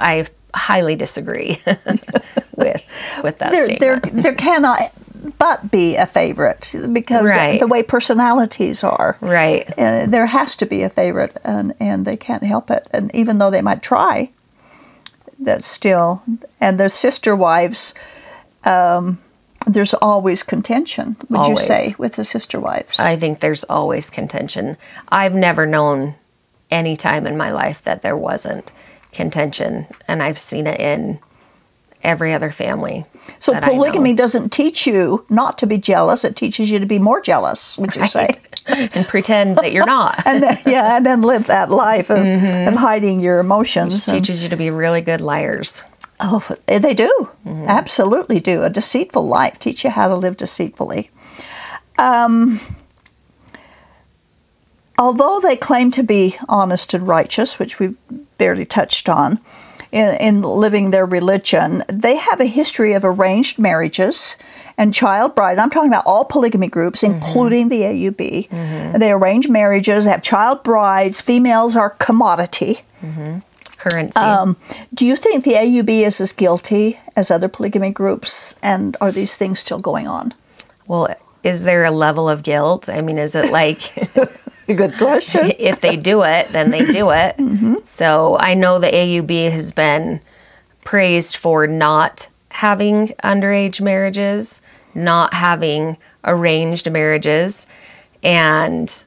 I 0.00 0.26
highly 0.54 0.96
disagree 0.96 1.62
with 2.56 2.82
with 3.22 3.38
that 3.38 3.50
There, 3.52 3.66
there, 3.78 3.96
statement. 3.98 4.22
there 4.24 4.34
cannot 4.34 4.92
but 5.38 5.70
be 5.70 5.96
a 5.96 6.06
favorite 6.06 6.74
because 6.92 7.24
Right. 7.24 7.60
the 7.60 7.66
way 7.66 7.82
personalities 7.82 8.82
are. 8.82 9.16
right. 9.20 9.66
Uh, 9.78 10.06
there 10.06 10.26
has 10.26 10.56
to 10.56 10.66
be 10.66 10.82
a 10.82 10.88
favorite, 10.88 11.36
and, 11.44 11.74
and 11.78 12.04
they 12.04 12.16
can't 12.16 12.42
help 12.42 12.70
it. 12.70 12.88
And 12.92 13.14
even 13.14 13.38
though 13.38 13.50
they 13.50 13.62
might 13.62 13.82
try, 13.82 14.30
that's 15.38 15.66
still. 15.68 16.22
And 16.60 16.78
the 16.80 16.88
sister 16.88 17.36
wives, 17.36 17.94
um, 18.64 19.18
there's 19.66 19.94
always 19.94 20.42
contention. 20.42 21.16
Would 21.28 21.46
you 21.48 21.56
say 21.58 21.94
with 21.98 22.14
the 22.14 22.24
sister 22.24 22.58
wives? 22.58 22.98
I 22.98 23.16
think 23.16 23.40
there's 23.40 23.64
always 23.64 24.10
contention. 24.10 24.76
I've 25.10 25.34
never 25.34 25.66
known 25.66 26.14
any 26.70 26.96
time 26.96 27.26
in 27.26 27.36
my 27.36 27.50
life 27.52 27.82
that 27.84 28.02
there 28.02 28.16
wasn't 28.16 28.72
contention, 29.12 29.86
and 30.08 30.22
I've 30.22 30.38
seen 30.38 30.66
it 30.66 30.80
in 30.80 31.18
every 32.02 32.32
other 32.32 32.50
family. 32.50 33.04
so 33.38 33.52
that 33.52 33.64
I 33.64 33.68
know. 33.68 33.74
polygamy 33.74 34.14
doesn't 34.14 34.50
teach 34.52 34.86
you 34.86 35.26
not 35.28 35.58
to 35.58 35.66
be 35.66 35.76
jealous; 35.78 36.24
it 36.24 36.36
teaches 36.36 36.70
you 36.70 36.78
to 36.78 36.86
be 36.86 36.98
more 36.98 37.20
jealous. 37.20 37.76
Would 37.78 37.94
you 37.96 38.06
say? 38.06 38.36
and 38.66 39.06
pretend 39.06 39.56
that 39.58 39.72
you're 39.72 39.86
not. 39.86 40.22
And 40.26 40.42
then, 40.42 40.58
yeah, 40.66 40.96
and 40.96 41.04
then 41.06 41.22
live 41.22 41.46
that 41.46 41.70
life 41.70 42.08
of, 42.10 42.18
Mm-hmm. 42.18 42.68
of 42.68 42.74
hiding 42.80 43.20
your 43.20 43.38
emotions. 43.40 44.06
and- 44.08 44.18
teaches 44.18 44.42
you 44.42 44.48
to 44.48 44.56
be 44.56 44.70
really 44.70 45.00
good 45.02 45.20
liars. 45.20 45.82
Oh, 46.22 46.46
they 46.66 46.92
do. 46.94 47.08
Mm-hmm. 47.46 47.66
Absolutely 47.68 48.40
do. 48.40 48.62
A 48.62 48.68
deceitful 48.70 49.26
life 49.26 49.58
teach 49.58 49.84
you 49.84 49.90
how 49.90 50.06
to 50.08 50.14
live 50.14 50.36
deceitfully. 50.36 51.10
Um, 51.98 52.60
although 55.00 55.40
they 55.40 55.56
claim 55.56 55.90
to 55.92 56.02
be 56.02 56.36
honest 56.48 56.94
and 56.94 57.08
righteous, 57.08 57.58
which 57.58 57.80
we've 57.80 57.96
barely 58.38 58.64
touched 58.64 59.08
on, 59.08 59.40
in, 59.90 60.16
in 60.20 60.42
living 60.42 60.90
their 60.90 61.04
religion, 61.04 61.82
they 61.88 62.16
have 62.16 62.40
a 62.40 62.44
history 62.44 62.92
of 62.92 63.04
arranged 63.04 63.58
marriages 63.58 64.36
and 64.78 64.94
child 64.94 65.34
bride. 65.34 65.58
I'm 65.58 65.70
talking 65.70 65.90
about 65.90 66.06
all 66.06 66.24
polygamy 66.24 66.68
groups, 66.68 67.02
mm-hmm. 67.02 67.14
including 67.14 67.70
the 67.70 67.82
AUB. 67.82 68.48
Mm-hmm. 68.48 68.98
They 68.98 69.10
arrange 69.10 69.48
marriages, 69.48 70.04
have 70.04 70.22
child 70.22 70.62
brides. 70.62 71.20
Females 71.20 71.74
are 71.74 71.90
commodity 71.90 72.82
mm-hmm. 73.02 73.38
currency. 73.78 74.20
Um, 74.20 74.56
do 74.94 75.04
you 75.04 75.16
think 75.16 75.42
the 75.42 75.54
AUB 75.54 76.06
is 76.06 76.20
as 76.20 76.32
guilty 76.32 77.00
as 77.16 77.32
other 77.32 77.48
polygamy 77.48 77.90
groups, 77.90 78.54
and 78.62 78.96
are 79.00 79.10
these 79.10 79.36
things 79.36 79.58
still 79.58 79.80
going 79.80 80.06
on? 80.06 80.34
well, 80.90 81.14
is 81.44 81.62
there 81.62 81.84
a 81.84 81.90
level 81.92 82.28
of 82.28 82.42
guilt? 82.42 82.88
I 82.88 83.00
mean, 83.00 83.16
is 83.16 83.36
it 83.36 83.52
like 83.52 83.94
Good 84.74 84.94
question. 84.94 85.52
if 85.58 85.80
they 85.80 85.96
do 85.96 86.22
it, 86.22 86.48
then 86.48 86.70
they 86.70 86.84
do 86.84 87.10
it? 87.10 87.36
Mm-hmm. 87.50 87.76
So 87.84 88.36
I 88.38 88.54
know 88.54 88.78
the 88.78 88.86
AUB 88.86 89.50
has 89.50 89.72
been 89.72 90.20
praised 90.84 91.36
for 91.36 91.66
not 91.66 92.28
having 92.50 93.08
underage 93.24 93.80
marriages, 93.80 94.62
not 94.94 95.34
having 95.34 95.96
arranged 96.24 96.90
marriages, 96.90 97.66
and 98.22 99.02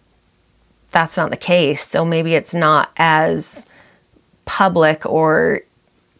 that's 0.91 1.15
not 1.15 1.29
the 1.29 1.37
case. 1.37 1.85
So 1.85 2.03
maybe 2.03 2.33
it's 2.35 2.53
not 2.53 2.91
as 2.97 3.65
public 4.45 5.05
or 5.05 5.61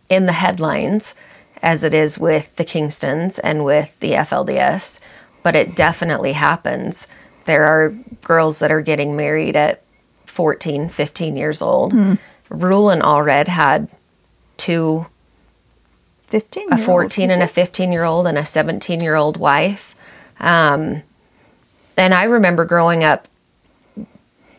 in 0.10 0.26
the 0.26 0.34
headlines 0.34 1.14
as 1.62 1.84
it 1.84 1.94
is 1.94 2.20
with 2.20 2.56
the 2.58 2.66
Kingstons 2.66 3.40
and 3.40 3.64
with 3.64 3.98
the 4.00 4.12
FLDS, 4.12 5.00
but 5.42 5.56
it 5.56 5.76
definitely 5.76 6.34
happens. 6.34 7.08
There 7.46 7.66
are 7.66 7.90
girls 8.24 8.60
that 8.60 8.72
are 8.72 8.82
getting 8.82 9.16
married 9.16 9.56
at 9.56 9.84
14, 10.26 10.90
15 10.90 11.36
years 11.38 11.62
old. 11.62 11.94
Rulon 12.50 13.02
Allred 13.02 13.48
had 13.48 13.90
two, 14.58 15.08
Fifteen. 16.28 16.72
a 16.72 16.78
14 16.78 17.30
and 17.30 17.44
a 17.44 17.48
15 17.48 17.92
year 17.92 18.04
old 18.04 18.26
and 18.28 18.38
a 18.38 18.46
17 18.46 19.02
year 19.02 19.16
old 19.16 19.38
wife. 19.38 19.96
Um, 20.40 21.04
and 21.98 22.14
I 22.14 22.24
remember 22.24 22.66
growing 22.66 23.04
up, 23.04 23.28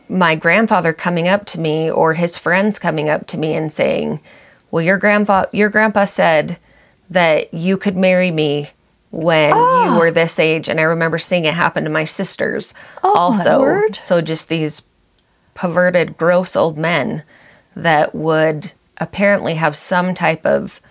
my 0.07 0.35
grandfather 0.35 0.93
coming 0.93 1.27
up 1.27 1.45
to 1.47 1.59
me 1.59 1.89
or 1.91 2.13
his 2.13 2.37
friends 2.37 2.79
coming 2.79 3.09
up 3.09 3.25
to 3.27 3.37
me 3.37 3.55
and 3.55 3.73
saying, 3.73 4.19
"Well, 4.71 4.83
your 4.83 4.97
grandpa, 4.97 5.45
your 5.51 5.69
grandpa 5.69 6.05
said 6.05 6.59
that 7.09 7.53
you 7.53 7.75
could 7.77 7.97
marry 7.97 8.31
me 8.31 8.69
when 9.11 9.49
you 9.49 9.55
ah. 9.55 9.97
were 9.99 10.11
this 10.11 10.39
age." 10.39 10.67
And 10.67 10.79
I 10.79 10.83
remember 10.83 11.17
seeing 11.17 11.45
it 11.45 11.53
happen 11.53 11.83
to 11.83 11.89
my 11.89 12.05
sisters 12.05 12.73
Oh, 13.03 13.13
my 13.13 13.19
also. 13.19 13.59
word. 13.59 13.95
So 13.95 14.21
just 14.21 14.49
these 14.49 14.83
perverted, 15.53 16.17
gross 16.17 16.55
old 16.55 16.77
men 16.77 17.23
that 17.75 18.13
would 18.13 18.73
apparently 18.97 19.55
have 19.55 19.75
some 19.75 20.13
type 20.13 20.45
of 20.45 20.81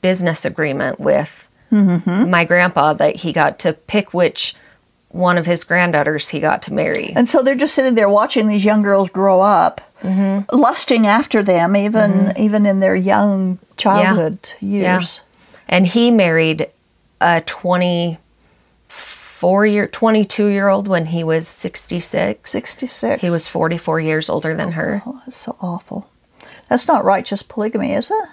business 0.00 0.44
agreement 0.44 0.98
with 1.00 1.46
Mm-hmm. 1.72 2.28
my 2.28 2.44
grandpa 2.44 2.94
that 2.94 3.16
he 3.16 3.32
got 3.32 3.60
to 3.60 3.72
pick 3.72 4.12
which 4.12 4.56
one 5.10 5.38
of 5.38 5.46
his 5.46 5.62
granddaughters 5.62 6.30
he 6.30 6.40
got 6.40 6.62
to 6.62 6.72
marry. 6.72 7.12
And 7.14 7.28
so 7.28 7.42
they're 7.42 7.54
just 7.54 7.76
sitting 7.76 7.94
there 7.94 8.08
watching 8.08 8.48
these 8.48 8.64
young 8.64 8.82
girls 8.82 9.08
grow 9.08 9.40
up, 9.40 9.80
mm-hmm. 10.02 10.56
lusting 10.56 11.06
after 11.06 11.44
them, 11.44 11.76
even 11.76 12.10
mm-hmm. 12.10 12.42
even 12.42 12.66
in 12.66 12.80
their 12.80 12.96
young 12.96 13.60
childhood 13.76 14.52
years. 14.60 15.22
And 15.68 15.86
he 15.86 16.10
married 16.10 16.68
a 17.20 17.40
24 17.42 19.66
year, 19.66 19.86
22 19.86 20.46
year 20.46 20.68
old 20.68 20.88
when 20.88 21.06
he 21.06 21.22
was 21.24 21.46
66. 21.48 22.50
Sixty 22.50 22.86
six. 22.86 23.22
He 23.22 23.30
was 23.30 23.48
44 23.48 24.00
years 24.00 24.28
older 24.28 24.54
than 24.54 24.72
her. 24.72 25.02
Oh, 25.06 25.20
that's 25.24 25.36
so 25.36 25.56
awful. 25.60 26.08
That's 26.68 26.86
not 26.88 27.04
righteous 27.04 27.42
polygamy, 27.42 27.92
is 27.94 28.10
it? 28.10 28.28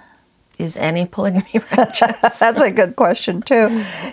Is 0.59 0.77
any 0.77 1.05
polygamy 1.05 1.45
righteous? 1.77 2.39
That's 2.39 2.61
a 2.61 2.71
good 2.71 2.95
question 2.95 3.41
too. 3.43 3.67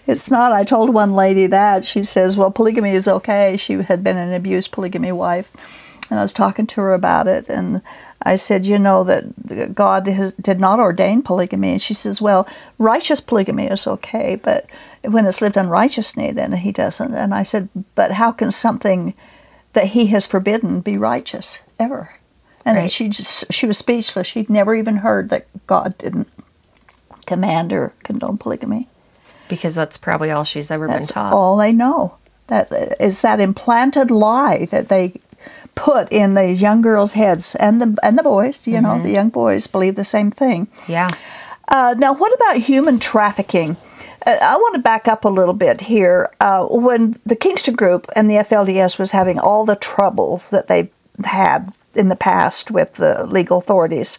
It's 0.07 0.31
not. 0.31 0.53
I 0.53 0.63
told 0.65 0.93
one 0.93 1.15
lady 1.15 1.47
that 1.47 1.87
she 1.87 2.05
says, 2.05 2.37
"Well, 2.37 2.51
polygamy 2.51 2.91
is 2.91 3.09
okay." 3.09 3.57
She 3.57 3.81
had 3.83 4.05
been 4.05 4.19
an 4.19 4.35
abused 4.35 4.71
polygamy 4.71 5.13
wife, 5.13 5.51
and 6.11 6.19
I 6.19 6.23
was 6.23 6.33
talking 6.33 6.67
to 6.69 6.81
her 6.81 6.95
about 6.95 7.27
it, 7.27 7.49
and 7.49 7.83
I 8.23 8.37
said, 8.37 8.67
"You 8.67 8.79
know 8.79 9.05
that 9.05 9.75
God 9.75 10.07
has, 10.07 10.33
did 10.35 10.61
not 10.61 10.79
ordain 10.81 11.23
polygamy," 11.23 11.73
and 11.73 11.83
she 11.83 11.95
says, 11.95 12.21
"Well, 12.21 12.47
righteous 12.79 13.21
polygamy 13.21 13.67
is 13.67 13.87
okay, 13.87 14.37
but 14.37 14.67
when 15.03 15.27
it's 15.27 15.41
lived 15.41 15.57
unrighteously, 15.57 16.33
then 16.33 16.53
He 16.53 16.73
doesn't." 16.73 17.15
And 17.15 17.35
I 17.35 17.43
said, 17.43 17.69
"But 17.95 18.13
how 18.13 18.33
can 18.33 18.53
something 18.53 19.15
that 19.73 19.89
He 19.89 20.07
has 20.07 20.27
forbidden 20.27 20.81
be 20.81 20.97
righteous 20.97 21.63
ever?" 21.79 22.11
And 22.67 22.79
Right. 22.79 22.91
she 22.91 23.09
just 23.09 23.53
she 23.53 23.67
was 23.67 23.77
speechless. 23.79 24.27
She'd 24.27 24.49
never 24.49 24.75
even 24.75 24.97
heard 24.99 25.29
that 25.31 25.47
God 25.67 25.97
didn't 25.99 26.29
command 27.27 27.73
or 27.73 27.93
condone 28.03 28.39
polygamy. 28.39 28.89
because 29.47 29.75
that's 29.75 29.99
probably 29.99 30.31
all 30.31 30.43
she's 30.45 30.71
ever 30.71 30.87
That's 30.89 31.13
been 31.13 31.23
taught. 31.23 31.33
all 31.35 31.57
they 31.59 31.71
know. 31.73 32.15
That 32.47 32.69
is 32.99 33.21
that 33.21 33.41
implanted 33.41 34.11
lie 34.11 34.67
that 34.71 34.89
they 34.89 35.15
put 35.75 36.11
in 36.13 36.35
these 36.35 36.63
young 36.63 36.83
girls' 36.83 37.13
heads 37.13 37.55
and 37.57 37.81
the 37.81 37.99
and 38.03 38.19
the 38.19 38.23
boys. 38.23 38.67
You 38.67 38.81
know, 38.81 39.03
the 39.03 39.11
young 39.11 39.31
boys 39.31 39.67
believe 39.67 39.97
the 39.97 40.05
same 40.05 40.31
thing. 40.31 40.69
Yeah. 40.89 41.11
Uh, 41.69 41.95
now, 41.99 42.13
what 42.13 42.33
about 42.35 42.57
human 42.57 42.99
trafficking? 42.99 43.77
Uh, 44.27 44.37
I 44.41 44.57
want 44.57 44.75
to 44.75 44.81
back 44.81 45.09
up 45.09 45.25
a 45.25 45.29
little 45.29 45.55
bit 45.55 45.83
here. 45.83 46.31
Uh, 46.41 46.67
when 46.67 47.17
the 47.25 47.37
Kingston 47.37 47.75
Group 47.75 48.07
and 48.15 48.31
the 48.31 48.35
FLDS 48.35 48.99
was 48.99 49.13
having 49.13 49.39
all 49.39 49.65
the 49.65 49.77
trouble 49.77 50.43
that 50.51 50.69
they've 50.69 50.91
had 51.25 51.73
in 51.95 52.09
the 52.09 52.17
past 52.17 52.71
with 52.71 52.93
the 52.93 53.25
legal 53.27 53.59
authorities 53.59 54.19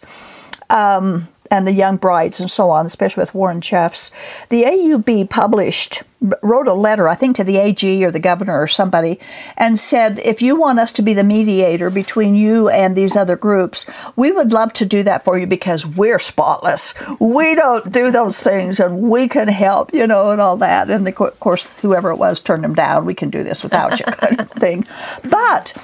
um, 0.70 1.28
and 1.50 1.66
the 1.66 1.72
young 1.72 1.96
brides 1.96 2.40
and 2.40 2.50
so 2.50 2.70
on, 2.70 2.86
especially 2.86 3.22
with 3.22 3.34
Warren 3.34 3.60
Jeffs, 3.60 4.10
the 4.48 4.64
AUB 4.64 5.30
published, 5.30 6.02
wrote 6.42 6.66
a 6.66 6.74
letter, 6.74 7.08
I 7.08 7.14
think 7.14 7.36
to 7.36 7.44
the 7.44 7.58
AG 7.58 8.04
or 8.04 8.10
the 8.10 8.18
governor 8.18 8.60
or 8.60 8.66
somebody, 8.66 9.20
and 9.56 9.78
said, 9.78 10.18
if 10.20 10.40
you 10.42 10.58
want 10.58 10.78
us 10.78 10.92
to 10.92 11.02
be 11.02 11.14
the 11.14 11.24
mediator 11.24 11.90
between 11.90 12.34
you 12.34 12.68
and 12.68 12.96
these 12.96 13.16
other 13.16 13.36
groups, 13.36 13.86
we 14.16 14.32
would 14.32 14.52
love 14.52 14.72
to 14.74 14.86
do 14.86 15.02
that 15.02 15.24
for 15.24 15.38
you 15.38 15.46
because 15.46 15.86
we're 15.86 16.18
spotless. 16.18 16.94
We 17.20 17.54
don't 17.54 17.92
do 17.92 18.10
those 18.10 18.42
things 18.42 18.80
and 18.80 19.02
we 19.02 19.28
can 19.28 19.48
help, 19.48 19.92
you 19.92 20.06
know, 20.06 20.30
and 20.30 20.40
all 20.40 20.56
that. 20.58 20.90
And 20.90 21.06
of 21.06 21.14
course, 21.40 21.80
whoever 21.80 22.10
it 22.10 22.16
was 22.16 22.40
turned 22.40 22.64
them 22.64 22.74
down. 22.74 23.04
We 23.04 23.14
can 23.14 23.30
do 23.30 23.42
this 23.42 23.62
without 23.62 23.98
you, 23.98 24.06
kind 24.06 24.40
of 24.40 24.50
thing. 24.52 24.84
But 25.22 25.76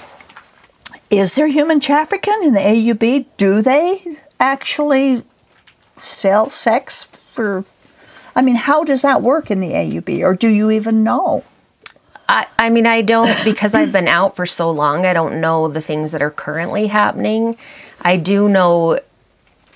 is 1.11 1.35
there 1.35 1.47
human 1.47 1.79
trafficking 1.79 2.39
in 2.43 2.55
the 2.55 2.61
AUB? 2.61 3.27
Do 3.37 3.61
they 3.61 4.17
actually 4.41 5.23
sell 5.97 6.49
sex 6.49 7.05
for? 7.33 7.65
I 8.35 8.43
mean, 8.43 8.57
how 8.57 8.85
does 8.85 9.03
that 9.03 9.23
work 9.23 9.51
in 9.51 9.61
the 9.61 9.73
AUB, 9.73 10.23
or 10.23 10.35
do 10.35 10.49
you 10.49 10.71
even 10.71 11.05
know? 11.05 11.45
I, 12.29 12.47
I 12.59 12.71
mean, 12.71 12.87
I 12.87 13.03
don't, 13.03 13.33
because 13.45 13.75
I've 13.75 13.93
been 13.93 14.09
out 14.09 14.37
for 14.37 14.47
so 14.47 14.71
long, 14.71 15.05
I 15.05 15.13
don't 15.13 15.41
know 15.41 15.69
the 15.69 15.83
things 15.83 16.13
that 16.13 16.23
are 16.23 16.31
currently 16.31 16.87
happening. 16.87 17.59
I 18.01 18.17
do 18.17 18.49
know 18.49 18.99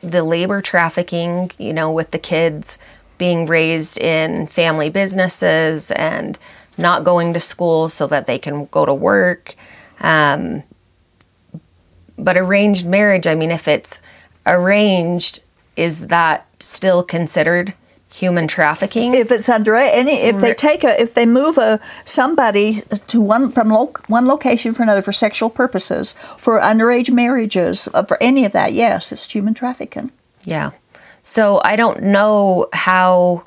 the 0.01 0.23
labor 0.23 0.63
trafficking, 0.63 1.51
you 1.59 1.73
know, 1.73 1.91
with 1.91 2.13
the 2.13 2.19
kids 2.19 2.79
being 3.19 3.47
raised 3.47 3.99
in 3.99 4.47
family 4.47 4.91
businesses 4.91 5.91
and 5.91 6.39
not 6.79 7.05
going 7.05 7.33
to 7.33 7.41
school 7.41 7.89
so 7.89 8.07
that 8.07 8.27
they 8.27 8.39
can 8.39 8.67
go 8.67 8.87
to 8.87 8.95
work. 8.95 9.55
Um, 10.01 10.63
but 12.19 12.37
arranged 12.37 12.87
marriage, 12.87 13.27
I 13.27 13.35
mean, 13.35 13.51
if 13.51 13.69
it's 13.69 14.01
arranged, 14.47 15.43
is 15.77 16.09
that 16.09 16.47
still 16.59 17.03
considered 17.03 17.75
human 18.13 18.49
trafficking? 18.49 19.15
If 19.15 19.31
it's 19.31 19.49
under 19.49 19.77
any, 19.77 20.13
if 20.13 20.39
they 20.39 20.55
take 20.55 20.85
a, 20.85 21.01
if 21.01 21.15
they 21.15 21.27
move 21.27 21.59
a 21.59 21.81
somebody 22.05 22.81
to 23.09 23.21
one 23.21 23.53
from 23.53 23.69
lo, 23.69 23.93
one 24.07 24.27
location 24.27 24.73
for 24.73 24.83
another 24.83 25.03
for 25.03 25.13
sexual 25.13 25.51
purposes, 25.51 26.15
for 26.39 26.59
underage 26.61 27.11
marriages, 27.11 27.89
uh, 27.93 28.05
for 28.05 28.21
any 28.23 28.45
of 28.45 28.53
that, 28.53 28.73
yes, 28.73 29.13
it's 29.13 29.31
human 29.31 29.55
trafficking. 29.55 30.11
Yeah. 30.45 30.71
So 31.23 31.61
I 31.65 31.77
don't 31.77 32.05
know 32.05 32.69
how 32.73 33.45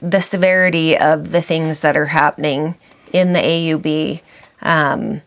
the 0.00 0.20
severity 0.20 0.96
of 0.96 1.32
the 1.32 1.42
things 1.42 1.80
that 1.80 1.96
are 1.96 2.06
happening 2.06 2.76
in 3.12 3.32
the 3.32 3.40
AUB, 3.40 4.20
um, 4.62 5.22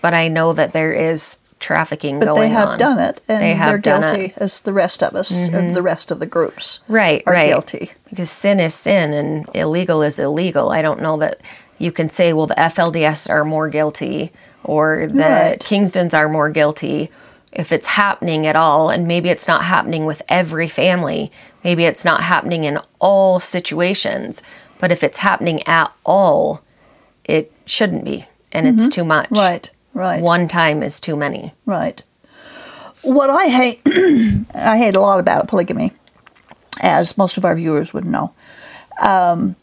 but 0.00 0.14
I 0.14 0.28
know 0.28 0.52
that 0.52 0.72
there 0.72 0.92
is 0.92 1.38
trafficking 1.58 2.18
But 2.18 2.26
going 2.26 2.42
they 2.42 2.48
have 2.48 2.68
on. 2.70 2.78
done 2.78 2.98
it, 2.98 3.20
and 3.28 3.42
They 3.42 3.54
done 3.78 3.80
guilty 4.02 4.24
it. 4.26 4.30
Mm-hmm. 4.32 4.42
as 4.44 4.60
the 4.60 4.72
rest 4.72 5.02
of 5.02 5.14
us, 5.14 5.48
and 5.48 5.74
the 5.74 5.82
rest 5.82 6.10
of 6.10 6.18
the 6.20 6.26
groups. 6.26 6.80
Right, 6.88 7.22
are 7.26 7.32
right. 7.32 7.48
guilty. 7.48 7.92
Because 8.08 8.30
sin 8.30 8.60
is 8.60 8.74
sin 8.74 9.12
and 9.12 9.46
illegal 9.54 10.02
is 10.02 10.18
illegal. 10.18 10.70
I 10.70 10.82
don't 10.82 11.00
know 11.02 11.16
that 11.18 11.40
you 11.78 11.92
can 11.92 12.08
say, 12.08 12.32
well, 12.32 12.46
the 12.46 12.54
FLDS 12.54 13.28
are 13.30 13.44
more 13.44 13.68
guilty 13.68 14.32
or 14.64 15.06
the 15.06 15.14
Right. 15.20 15.60
Kingstons 15.60 16.12
are 16.14 16.28
more 16.28 16.50
guilty 16.50 17.10
if 17.52 17.72
it's 17.72 17.86
happening 17.88 18.46
at 18.46 18.56
all. 18.56 18.90
And 18.90 19.06
maybe 19.06 19.28
it's 19.28 19.46
not 19.48 19.64
happening 19.64 20.04
with 20.04 20.22
every 20.28 20.68
family. 20.68 21.30
Maybe 21.64 21.84
it's 21.84 22.04
not 22.04 22.22
happening 22.22 22.64
in 22.64 22.78
all 23.00 23.40
situations. 23.40 24.42
But 24.80 24.90
if 24.92 25.02
it's 25.04 25.18
happening 25.18 25.62
at 25.66 25.92
all, 26.04 26.62
it 27.24 27.52
shouldn't 27.66 28.04
be. 28.04 28.26
And 28.52 28.66
it's 28.66 28.88
too 28.88 29.04
much. 29.04 29.26
Mm-hmm. 29.26 29.34
Right, 29.34 29.70
right. 29.94 30.22
One 30.22 30.48
time 30.48 30.82
is 30.82 31.00
too 31.00 31.16
many. 31.16 31.54
Right. 31.66 32.02
What 33.02 33.30
I 33.30 33.46
hate, 33.46 33.80
I 34.54 34.78
hate 34.78 34.94
a 34.94 35.00
lot 35.00 35.20
about 35.20 35.48
polygamy, 35.48 35.92
as 36.80 37.16
most 37.16 37.36
of 37.36 37.44
our 37.44 37.54
viewers 37.54 37.94
would 37.94 38.04
know. 38.04 38.32
Um, 39.00 39.56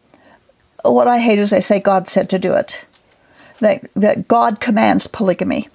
what 0.84 1.08
I 1.08 1.20
hate 1.20 1.39
is 1.39 1.50
they 1.50 1.62
say 1.62 1.79
God 1.79 2.08
said 2.08 2.29
to 2.29 2.39
do 2.39 2.53
it, 2.53 2.86
that 3.60 3.89
that 3.96 4.27
God 4.27 4.60
commands 4.60 5.08
polygamy, 5.08 5.67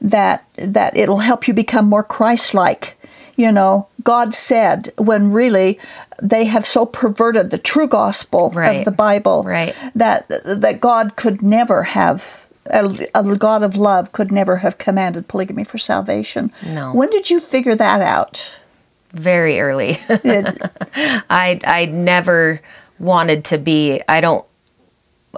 that 0.00 0.44
that 0.56 0.96
it'll 0.96 1.18
help 1.18 1.46
you 1.46 1.54
become 1.54 1.86
more 1.86 2.02
Christ-like 2.04 2.96
you 3.36 3.50
know, 3.50 3.88
God 4.02 4.32
said, 4.34 4.92
when 4.96 5.32
really 5.32 5.78
they 6.22 6.44
have 6.44 6.64
so 6.64 6.86
perverted 6.86 7.50
the 7.50 7.58
true 7.58 7.88
gospel 7.88 8.50
Right. 8.50 8.78
of 8.78 8.84
the 8.84 8.92
Bible 8.92 9.42
Right. 9.42 9.74
that 9.94 10.26
that 10.44 10.80
God 10.80 11.16
could 11.16 11.42
never 11.42 11.82
have 11.82 12.43
a, 12.66 13.06
a 13.14 13.36
God 13.36 13.62
of 13.62 13.76
love 13.76 14.12
could 14.12 14.32
never 14.32 14.56
have 14.58 14.78
commanded 14.78 15.28
polygamy 15.28 15.64
for 15.64 15.78
salvation. 15.78 16.52
No. 16.66 16.92
When 16.92 17.10
did 17.10 17.30
you 17.30 17.40
figure 17.40 17.74
that 17.74 18.00
out? 18.00 18.56
Very 19.12 19.60
early. 19.60 19.98
It- 20.08 20.60
I 21.30 21.60
I 21.64 21.86
never 21.86 22.60
wanted 22.98 23.44
to 23.46 23.58
be. 23.58 24.00
I 24.08 24.20
don't. 24.20 24.44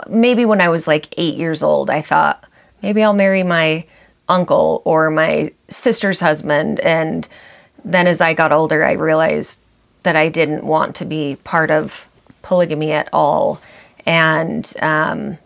Maybe 0.09 0.45
when 0.45 0.61
I 0.61 0.69
was 0.69 0.87
like 0.87 1.13
eight 1.17 1.37
years 1.37 1.63
old, 1.63 1.89
I 1.91 2.03
thought 2.03 2.45
maybe 2.83 3.03
I'll 3.03 3.13
marry 3.15 3.43
my 3.43 3.85
uncle 4.29 4.83
or 4.85 5.11
my 5.11 5.53
sister's 5.69 6.21
husband. 6.21 6.81
And 6.81 7.27
then 7.85 8.07
as 8.07 8.21
I 8.21 8.35
got 8.35 8.53
older, 8.53 8.85
I 8.85 8.93
realized 8.93 9.61
that 10.03 10.17
I 10.17 10.29
didn't 10.29 10.65
want 10.65 10.95
to 10.97 11.05
be 11.05 11.37
part 11.45 11.71
of 11.71 12.09
polygamy 12.43 12.93
at 12.93 13.09
all. 13.13 13.61
And 14.05 14.71
um, 14.83 15.39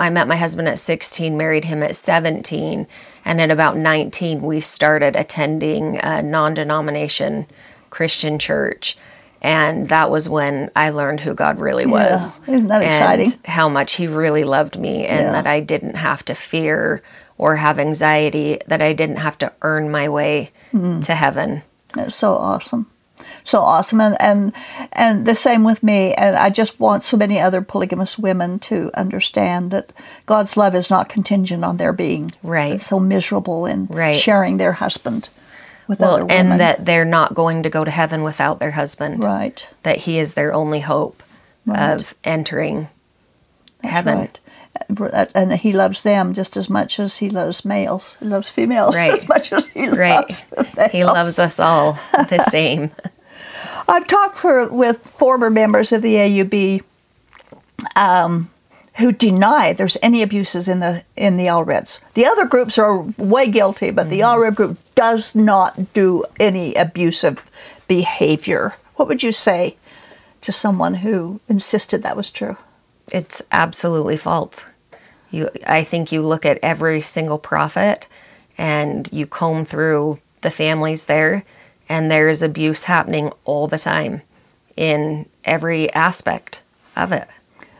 I 0.00 0.10
met 0.10 0.26
my 0.28 0.36
husband 0.36 0.66
at 0.68 0.78
16, 0.78 1.36
married 1.36 1.66
him 1.66 1.82
at 1.82 1.94
17, 1.94 2.86
and 3.24 3.40
at 3.40 3.50
about 3.50 3.76
19, 3.76 4.40
we 4.42 4.60
started 4.60 5.14
attending 5.14 5.98
a 5.98 6.22
non 6.22 6.54
denomination 6.54 7.46
Christian 7.90 8.38
church. 8.38 8.96
And 9.42 9.88
that 9.88 10.10
was 10.10 10.28
when 10.28 10.70
I 10.76 10.90
learned 10.90 11.20
who 11.20 11.34
God 11.34 11.58
really 11.60 11.86
was. 11.86 12.40
Isn't 12.46 12.68
that 12.68 12.82
and 12.82 12.90
exciting? 12.90 13.32
How 13.46 13.68
much 13.68 13.94
He 13.96 14.06
really 14.06 14.44
loved 14.44 14.78
me, 14.78 15.06
and 15.06 15.26
Yeah. 15.26 15.32
that 15.32 15.46
I 15.46 15.60
didn't 15.60 15.96
have 15.96 16.24
to 16.26 16.34
fear 16.34 17.02
or 17.38 17.56
have 17.56 17.78
anxiety, 17.78 18.58
that 18.66 18.82
I 18.82 18.92
didn't 18.92 19.16
have 19.16 19.38
to 19.38 19.52
earn 19.62 19.90
my 19.90 20.08
way 20.08 20.50
Mm-hmm. 20.74 21.00
to 21.00 21.14
heaven. 21.14 21.62
That's 21.94 22.14
so 22.14 22.34
awesome. 22.36 22.86
So 23.44 23.60
awesome 23.60 24.00
and, 24.00 24.16
and 24.20 24.52
and 24.92 25.26
the 25.26 25.34
same 25.34 25.64
with 25.64 25.82
me 25.82 26.14
and 26.14 26.36
I 26.36 26.50
just 26.50 26.78
want 26.80 27.02
so 27.02 27.16
many 27.16 27.40
other 27.40 27.62
polygamous 27.62 28.18
women 28.18 28.58
to 28.60 28.90
understand 28.94 29.70
that 29.70 29.92
God's 30.26 30.56
love 30.56 30.74
is 30.74 30.90
not 30.90 31.08
contingent 31.08 31.64
on 31.64 31.76
their 31.76 31.92
being 31.92 32.30
Right. 32.42 32.80
so 32.80 33.00
miserable 33.00 33.66
in 33.66 33.86
Right. 33.86 34.16
sharing 34.16 34.56
their 34.56 34.72
husband 34.72 35.28
with 35.88 36.00
Well, 36.00 36.14
other 36.14 36.24
women. 36.26 36.52
and 36.52 36.60
that 36.60 36.84
they're 36.86 37.04
not 37.04 37.34
going 37.34 37.62
to 37.64 37.70
go 37.70 37.84
to 37.84 37.90
heaven 37.90 38.22
without 38.22 38.58
their 38.60 38.72
husband. 38.72 39.24
right. 39.24 39.66
That 39.82 39.98
He 39.98 40.18
is 40.18 40.34
their 40.34 40.52
only 40.52 40.80
hope 40.80 41.22
Right. 41.66 41.92
of 41.92 42.14
entering 42.24 42.88
That's 43.82 43.92
heaven. 43.94 44.18
right. 44.18 44.38
And 45.34 45.52
he 45.52 45.72
loves 45.72 46.02
them 46.02 46.32
just 46.34 46.56
as 46.56 46.68
much 46.68 46.98
as 46.98 47.18
he 47.18 47.30
loves 47.30 47.64
males. 47.64 48.16
He 48.20 48.26
loves 48.26 48.48
females 48.48 48.94
Right. 49.02 49.12
as 49.12 49.28
much 49.28 49.52
as 49.52 49.66
he 49.68 49.88
Right. 49.88 50.16
loves 50.20 50.44
males. 50.76 50.90
He 50.92 51.04
loves 51.04 51.38
us 51.38 51.60
all 51.60 51.92
the 52.12 52.44
same. 52.50 52.90
I've 53.88 54.06
talked 54.06 54.36
for, 54.36 54.68
with 54.68 54.98
former 54.98 55.50
members 55.50 55.92
of 55.92 56.02
the 56.02 56.14
AUB 56.16 56.82
um, 57.96 58.50
who 58.96 59.12
deny 59.12 59.72
there's 59.72 59.96
any 60.02 60.22
abuses 60.22 60.68
in 60.68 60.80
the 60.80 61.04
in 61.16 61.36
the 61.36 61.46
Allreds. 61.46 62.00
The 62.14 62.26
other 62.26 62.46
groups 62.46 62.78
are 62.78 63.00
way 63.18 63.48
guilty, 63.48 63.90
but 63.90 64.10
the 64.10 64.20
Allred 64.20 64.54
group 64.54 64.78
does 64.94 65.34
not 65.34 65.92
do 65.92 66.24
any 66.38 66.74
abusive 66.74 67.42
behavior. 67.88 68.74
What 68.96 69.08
would 69.08 69.22
you 69.22 69.32
say 69.32 69.76
to 70.42 70.52
someone 70.52 70.94
who 70.96 71.40
insisted 71.48 72.02
that 72.02 72.16
was 72.16 72.30
true? 72.30 72.56
It's 73.12 73.42
absolutely 73.52 74.16
false. 74.16 74.64
You, 75.30 75.48
I 75.66 75.84
think 75.84 76.10
you 76.12 76.22
look 76.22 76.44
at 76.44 76.58
every 76.62 77.00
single 77.00 77.38
prophet 77.38 78.08
and 78.58 79.08
you 79.12 79.26
comb 79.26 79.64
through 79.64 80.18
the 80.42 80.50
families 80.50 81.04
there, 81.06 81.44
and 81.88 82.10
there 82.10 82.28
is 82.28 82.42
abuse 82.42 82.84
happening 82.84 83.30
all 83.44 83.66
the 83.68 83.78
time 83.78 84.22
in 84.76 85.26
every 85.44 85.92
aspect 85.92 86.62
of 86.96 87.12
it. 87.12 87.28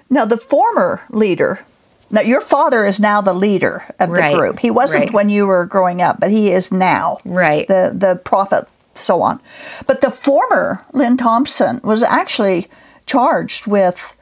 Now, 0.09 0.25
the 0.25 0.37
former 0.37 1.03
leader, 1.11 1.65
now 2.11 2.21
your 2.21 2.41
father 2.41 2.85
is 2.85 2.99
now 3.01 3.21
the 3.21 3.33
leader 3.33 3.85
of 3.99 4.09
the 4.11 4.15
Right, 4.15 4.37
group. 4.37 4.59
He 4.59 4.71
wasn't 4.71 5.05
right. 5.07 5.13
when 5.15 5.29
you 5.29 5.47
were 5.47 5.65
growing 5.65 6.03
up, 6.03 6.19
but 6.21 6.31
he 6.31 6.51
is 6.53 6.71
now. 6.73 7.19
Right. 7.25 7.67
The 7.69 7.93
the 7.95 8.17
prophet, 8.17 8.67
so 8.95 9.23
on. 9.23 9.41
But 9.87 10.01
the 10.01 10.11
former 10.11 10.85
Lynn 10.93 11.17
Thompson 11.17 11.81
was 11.85 12.03
actually 12.03 12.69
charged 13.07 13.67
with, 13.67 14.15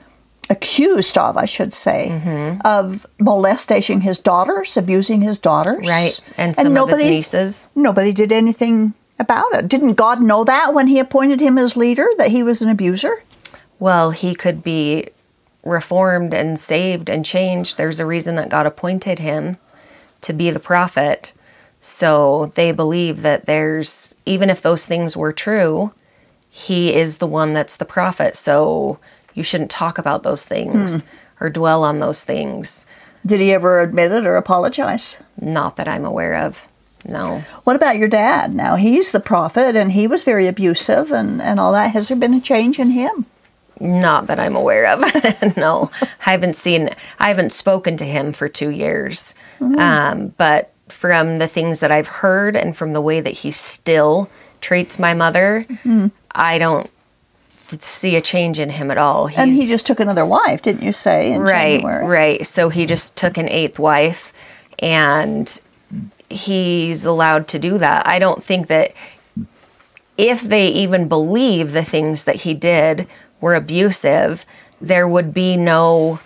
accused 0.51 1.19
of, 1.19 1.37
I 1.37 1.45
should 1.45 1.73
say, 1.73 2.09
Mm-hmm. 2.11 2.61
of 2.65 3.07
molesting 3.19 4.01
his 4.01 4.19
daughters, 4.19 4.77
abusing 4.77 5.21
his 5.23 5.39
daughters. 5.39 5.87
Right. 5.87 6.21
And 6.37 6.57
some 6.57 6.77
of 6.77 6.89
his 6.89 7.05
nieces. 7.05 7.69
Nobody 7.75 8.13
did 8.13 8.33
anything 8.33 8.95
about 9.19 9.53
it. 9.55 9.69
Didn't 9.69 9.95
God 9.95 10.23
know 10.23 10.45
that 10.45 10.73
when 10.75 10.87
he 10.87 10.99
appointed 10.99 11.41
him 11.41 11.59
as 11.59 11.77
leader, 11.77 12.09
that 12.19 12.31
he 12.31 12.43
was 12.43 12.63
an 12.63 12.69
abuser? 12.69 13.23
Well, 13.79 14.11
he 14.13 14.35
could 14.35 14.63
be 14.63 15.09
reformed 15.65 16.33
and 16.33 16.59
saved 16.59 17.11
and 17.11 17.25
changed. 17.25 17.77
There's 17.77 18.01
a 18.01 18.07
reason 18.07 18.37
that 18.37 18.49
God 18.49 18.65
appointed 18.67 19.19
him 19.19 19.59
to 20.23 20.33
be 20.33 20.51
the 20.51 20.61
prophet. 20.61 21.33
So 21.81 22.53
they 22.55 22.73
believe 22.73 23.23
that 23.23 23.47
there's, 23.47 24.15
even 24.25 24.51
if 24.51 24.63
those 24.63 24.87
things 24.87 25.17
were 25.17 25.33
true, 25.33 25.93
he 26.49 26.95
is 26.95 27.19
the 27.19 27.27
one 27.27 27.53
that's 27.53 27.77
the 27.77 27.85
prophet. 27.85 28.35
So 28.35 28.99
you 29.39 29.45
shouldn't 29.45 29.71
talk 29.71 29.97
about 29.97 30.25
those 30.25 30.47
things 30.47 31.03
hmm. 31.03 31.09
or 31.41 31.49
dwell 31.49 31.85
on 31.85 32.01
those 32.01 32.25
things. 32.25 32.85
Did 33.25 33.41
he 33.41 33.53
ever 33.53 33.81
admit 33.81 34.13
it 34.13 34.27
or 34.27 34.37
apologize? 34.37 35.23
Not 35.41 35.77
that 35.77 35.89
I'm 35.89 36.05
aware 36.05 36.35
of. 36.35 36.67
No. 37.07 37.45
What 37.65 37.77
about 37.77 37.97
your 37.97 38.09
dad? 38.09 38.53
Now 38.53 38.75
he's 38.75 39.13
the 39.13 39.21
prophet 39.21 39.77
and 39.77 39.93
he 39.93 40.07
was 40.07 40.25
very 40.25 40.49
abusive 40.49 41.13
and, 41.13 41.41
and 41.41 41.61
all 41.61 41.73
that. 41.73 41.93
Has 41.93 42.09
there 42.09 42.17
been 42.17 42.35
a 42.35 42.41
change 42.41 42.79
in 42.79 42.91
him? 42.91 43.27
Not 43.81 44.27
that 44.27 44.41
I'm 44.41 44.57
aware 44.57 44.87
of. 44.89 45.57
no, 45.57 45.91
I 46.03 46.31
haven't 46.33 46.57
seen, 46.57 46.91
I 47.21 47.29
haven't 47.29 47.53
spoken 47.53 47.97
to 47.99 48.05
him 48.05 48.33
for 48.33 48.49
two 48.49 48.71
years. 48.71 49.35
Hmm. 49.59 49.79
Um, 49.79 50.29
but 50.37 50.73
from 50.89 51.39
the 51.39 51.47
things 51.47 51.81
that 51.81 51.93
I've 51.93 52.09
heard 52.09 52.57
and 52.57 52.77
from 52.77 52.93
the 52.93 53.01
way 53.01 53.21
that 53.21 53.31
he 53.31 53.53
still 53.53 54.29
treats 54.61 54.99
my 54.99 55.15
mother, 55.15 55.63
hmm. 55.83 56.09
I 56.35 56.59
don't 56.59 56.91
see 57.77 58.17
a 58.17 58.21
change 58.21 58.59
in 58.59 58.71
him 58.71 58.91
at 58.91 58.99
all. 58.99 59.29
And 59.37 59.53
he 59.53 59.67
just 59.67 59.87
took 59.87 60.01
another 60.01 60.25
wife, 60.27 60.63
didn't 60.63 60.83
you 60.83 60.93
say? 60.93 61.33
In 61.33 61.43
right, 61.43 61.81
January? 61.83 62.07
right. 62.07 62.47
So 62.47 62.69
he 62.71 62.87
just 62.87 63.17
took 63.17 63.37
an 63.37 63.49
eighth 63.49 63.79
wife, 63.79 64.33
and 64.79 65.61
he's 66.31 67.05
allowed 67.05 67.49
to 67.49 67.59
do 67.59 67.79
that. 67.79 68.07
I 68.09 68.19
don't 68.19 68.43
think 68.43 68.69
that 68.69 68.93
if 70.17 70.41
they 70.43 70.69
even 70.69 71.09
believe 71.09 71.73
the 71.73 71.85
things 71.85 72.25
that 72.25 72.37
he 72.37 72.55
did 72.55 73.07
were 73.41 73.55
abusive, 73.55 74.45
there 74.81 75.07
would 75.09 75.33
be 75.33 75.57
no 75.57 76.21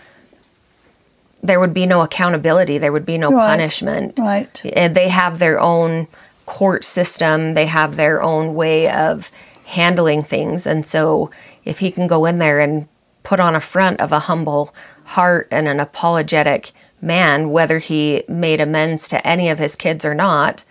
there 1.44 1.58
would 1.58 1.74
be 1.74 1.86
no 1.86 2.02
accountability. 2.02 2.78
There 2.78 2.92
would 2.92 3.04
be 3.04 3.18
no 3.18 3.32
Right, 3.32 3.48
punishment. 3.50 4.16
right. 4.20 4.62
And 4.76 4.94
they 4.94 5.08
have 5.08 5.40
their 5.40 5.58
own 5.58 6.06
court 6.46 6.84
system. 6.84 7.54
They 7.54 7.66
have 7.66 7.96
their 7.96 8.22
own 8.22 8.54
way 8.54 8.88
of 8.88 9.32
handling 9.72 10.22
things. 10.22 10.66
And 10.66 10.84
so 10.84 11.30
if 11.64 11.78
he 11.80 11.90
can 11.90 12.06
go 12.06 12.24
in 12.24 12.38
there 12.38 12.60
and 12.60 12.88
put 13.22 13.40
on 13.40 13.54
a 13.54 13.60
front 13.60 14.00
of 14.00 14.12
a 14.12 14.20
humble 14.20 14.74
heart 15.04 15.48
and 15.50 15.66
an 15.66 15.80
apologetic 15.80 16.72
man, 17.00 17.50
whether 17.50 17.78
he 17.78 18.22
made 18.28 18.60
amends 18.60 19.08
to 19.08 19.26
any 19.26 19.48
of 19.48 19.58
his 19.58 19.76
kids 19.76 20.04
or 20.04 20.14
not, 20.14 20.64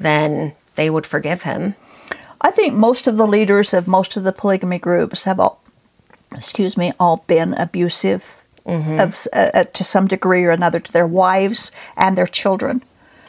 then 0.00 0.54
they 0.76 0.88
would 0.88 1.06
forgive 1.06 1.42
him. 1.42 1.74
I 2.40 2.50
think 2.50 2.74
most 2.74 3.06
of 3.06 3.16
the 3.16 3.26
leaders 3.26 3.74
of 3.74 3.86
most 3.86 4.16
of 4.16 4.24
the 4.24 4.32
polygamy 4.32 4.78
groups 4.78 5.24
have 5.24 5.40
all, 5.40 5.62
excuse 6.32 6.76
me, 6.76 6.92
all 6.98 7.24
been 7.26 7.54
abusive 7.54 8.34
Mm-hmm. 8.66 9.00
of, 9.00 9.26
uh, 9.32 9.50
uh, 9.54 9.64
to 9.64 9.82
some 9.82 10.06
degree 10.06 10.44
or 10.44 10.50
another 10.50 10.78
to 10.78 10.92
their 10.92 11.06
wives 11.06 11.72
and 11.96 12.18
their 12.18 12.26
children. 12.26 12.82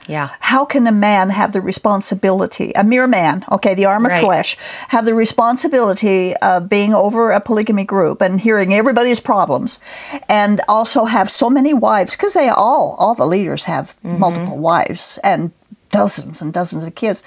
Yeah. 0.08 0.30
How 0.40 0.66
can 0.66 0.88
a 0.88 0.92
man 0.92 1.30
have 1.30 1.52
the 1.52 1.62
responsibility, 1.62 2.72
a 2.76 2.84
mere 2.84 3.06
man, 3.08 3.46
okay, 3.52 3.76
the 3.76 3.86
arm 3.86 4.06
of 4.06 4.12
Right. 4.12 4.24
flesh, 4.24 4.58
have 4.90 5.06
the 5.06 5.14
responsibility 5.14 6.36
of 6.38 6.68
being 6.68 6.94
over 6.94 7.32
a 7.32 7.40
polygamy 7.40 7.84
group 7.84 8.22
and 8.22 8.40
hearing 8.42 8.74
everybody's 8.74 9.20
problems, 9.20 9.80
and 10.28 10.62
also 10.68 11.06
have 11.06 11.30
so 11.30 11.50
many 11.50 11.74
wives? 11.74 12.16
Because 12.16 12.34
they 12.34 12.50
all, 12.50 12.96
all 13.00 13.14
the 13.16 13.28
leaders 13.28 13.66
have 13.66 13.96
Mm-hmm. 14.04 14.20
multiple 14.20 14.58
wives 14.58 15.20
and 15.24 15.52
dozens 15.92 16.42
and 16.42 16.54
dozens 16.54 16.84
of 16.84 16.96
kids. 16.96 17.24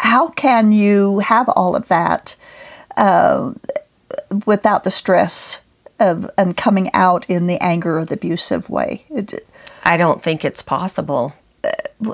How 0.00 0.28
can 0.28 0.72
you 0.72 1.20
have 1.20 1.48
all 1.50 1.76
of 1.76 1.88
that 1.88 2.36
uh, 2.96 3.52
without 4.46 4.84
the 4.84 4.90
stress 4.90 5.62
of 5.98 6.30
and 6.36 6.56
coming 6.56 6.90
out 6.92 7.24
in 7.28 7.46
the 7.46 7.58
anger 7.62 7.98
or 7.98 8.04
the 8.04 8.14
abusive 8.14 8.68
way? 8.68 9.04
It, 9.10 9.46
I 9.84 9.96
don't 9.96 10.22
think 10.22 10.44
it's 10.44 10.62
possible. 10.62 11.34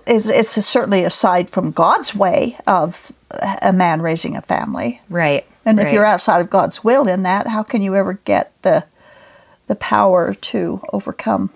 It's, 0.07 0.29
it's 0.29 0.51
certainly 0.65 1.05
aside 1.05 1.51
from 1.51 1.71
God's 1.71 2.15
way 2.15 2.57
of 2.67 3.13
a 3.63 3.73
man 3.73 4.03
raising 4.03 4.37
a 4.37 4.43
family. 4.43 5.01
Right. 5.09 5.47
And 5.65 5.79
if 5.79 5.93
you're 5.93 6.05
outside 6.05 6.41
of 6.41 6.51
God's 6.51 6.83
will 6.83 7.07
in 7.07 7.23
that, 7.23 7.47
how 7.47 7.63
can 7.63 7.83
you 7.83 7.95
ever 7.95 8.15
get 8.25 8.53
the 8.63 8.85
the 9.69 9.77
power 9.77 10.35
to 10.35 10.83
overcome 10.93 11.51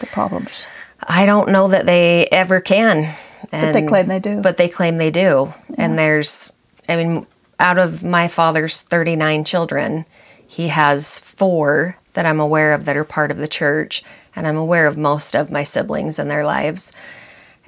the 0.00 0.06
problems? 0.06 0.66
I 1.02 1.26
don't 1.26 1.50
know 1.50 1.68
that 1.68 1.86
they 1.86 2.26
ever 2.32 2.60
can. 2.60 3.14
But 3.50 3.72
they 3.72 3.86
claim 3.86 4.06
they 4.06 4.18
do. 4.18 4.40
But 4.40 4.56
they 4.56 4.68
claim 4.68 4.96
they 4.96 5.10
do. 5.10 5.52
And 5.76 5.98
there's 5.98 6.52
I 6.88 6.96
mean, 6.96 7.26
out 7.60 7.78
of 7.78 8.02
my 8.02 8.28
father's 8.28 8.82
39 8.82 9.44
children, 9.44 10.06
he 10.46 10.68
has 10.68 11.18
four 11.18 11.98
that 12.14 12.24
I'm 12.24 12.40
aware 12.40 12.72
of 12.72 12.86
that 12.86 12.96
are 12.96 13.04
part 13.04 13.30
of 13.30 13.36
the 13.36 13.46
church, 13.46 14.02
and 14.34 14.46
I'm 14.46 14.56
aware 14.56 14.86
of 14.86 14.96
most 14.96 15.36
of 15.36 15.50
my 15.50 15.62
siblings 15.62 16.18
and 16.18 16.30
their 16.30 16.44
lives. 16.44 16.92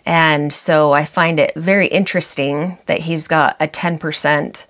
And 0.07 0.53
so 0.53 0.93
I 0.93 1.05
find 1.05 1.39
it 1.39 1.53
very 1.55 1.87
interesting 1.89 2.79
that 2.87 3.01
he's 3.01 3.29
got 3.29 3.57
a 3.61 3.69
10% 3.69 4.67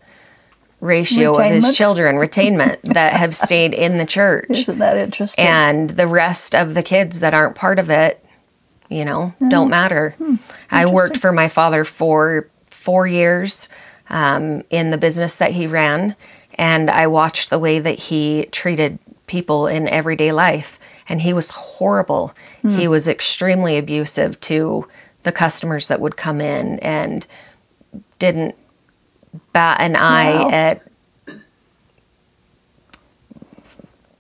ratio 0.81 1.33
of 1.33 1.45
his 1.45 1.77
children, 1.77 2.17
retainment, 2.17 2.83
that 2.95 3.13
have 3.13 3.35
stayed 3.35 3.75
in 3.75 3.99
the 3.99 4.07
church. 4.07 4.51
Isn't 4.51 4.79
that 4.79 4.97
interesting? 4.97 5.45
And 5.45 5.91
the 5.91 6.07
rest 6.07 6.55
of 6.55 6.75
the 6.75 6.83
kids 6.83 7.21
that 7.21 7.35
aren't 7.35 7.55
part 7.55 7.79
of 7.79 7.91
it, 7.91 8.25
you 8.89 9.05
know, 9.05 9.35
don't 9.49 9.71
matter. 9.71 10.11
Hmm. 10.19 10.37
I 10.71 10.87
worked 10.87 11.17
for 11.17 11.33
my 11.33 11.49
father 11.49 11.85
for 11.85 12.49
four 12.69 13.07
years 13.07 13.69
um, 14.09 14.63
in 14.71 14.91
the 14.91 14.99
business 14.99 15.37
that 15.37 15.53
he 15.53 15.67
ran, 15.67 16.17
and 16.55 16.91
I 16.91 17.07
watched 17.07 17.51
the 17.51 17.59
way 17.59 17.79
that 17.79 17.99
he 17.99 18.49
treated 18.51 18.99
people 19.27 19.67
in 19.67 19.87
everyday 19.87 20.33
life. 20.33 20.79
And 21.09 21.23
he 21.23 21.33
was 21.33 21.51
horrible. 21.51 22.35
Hmm. 22.63 22.77
He 22.77 22.87
was 22.87 23.09
extremely 23.09 23.77
abusive 23.77 24.39
to 24.41 24.87
the 25.23 25.33
customers 25.33 25.89
that 25.89 26.01
would 26.01 26.17
come 26.17 26.41
in 26.41 26.79
and 26.81 27.27
didn't 28.19 28.55
bat 29.53 29.81
an 29.81 29.97
eye 29.97 30.35
Wow. 30.45 30.51
at 30.51 30.83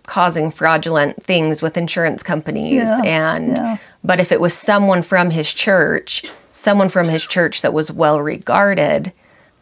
causing 0.05 0.51
fraudulent 0.51 1.23
things 1.23 1.63
with 1.63 1.77
insurance 1.77 2.23
companies 2.23 2.89
Yeah, 2.89 3.01
and 3.05 3.49
yeah. 3.57 3.77
but 4.03 4.19
if 4.19 4.33
it 4.33 4.41
was 4.41 4.53
someone 4.55 5.03
from 5.03 5.31
his 5.31 5.53
church 5.55 6.25
someone 6.53 6.89
from 6.89 7.09
his 7.09 7.25
church 7.27 7.63
that 7.63 7.73
was 7.73 7.93
well 7.93 8.21
regarded 8.21 9.13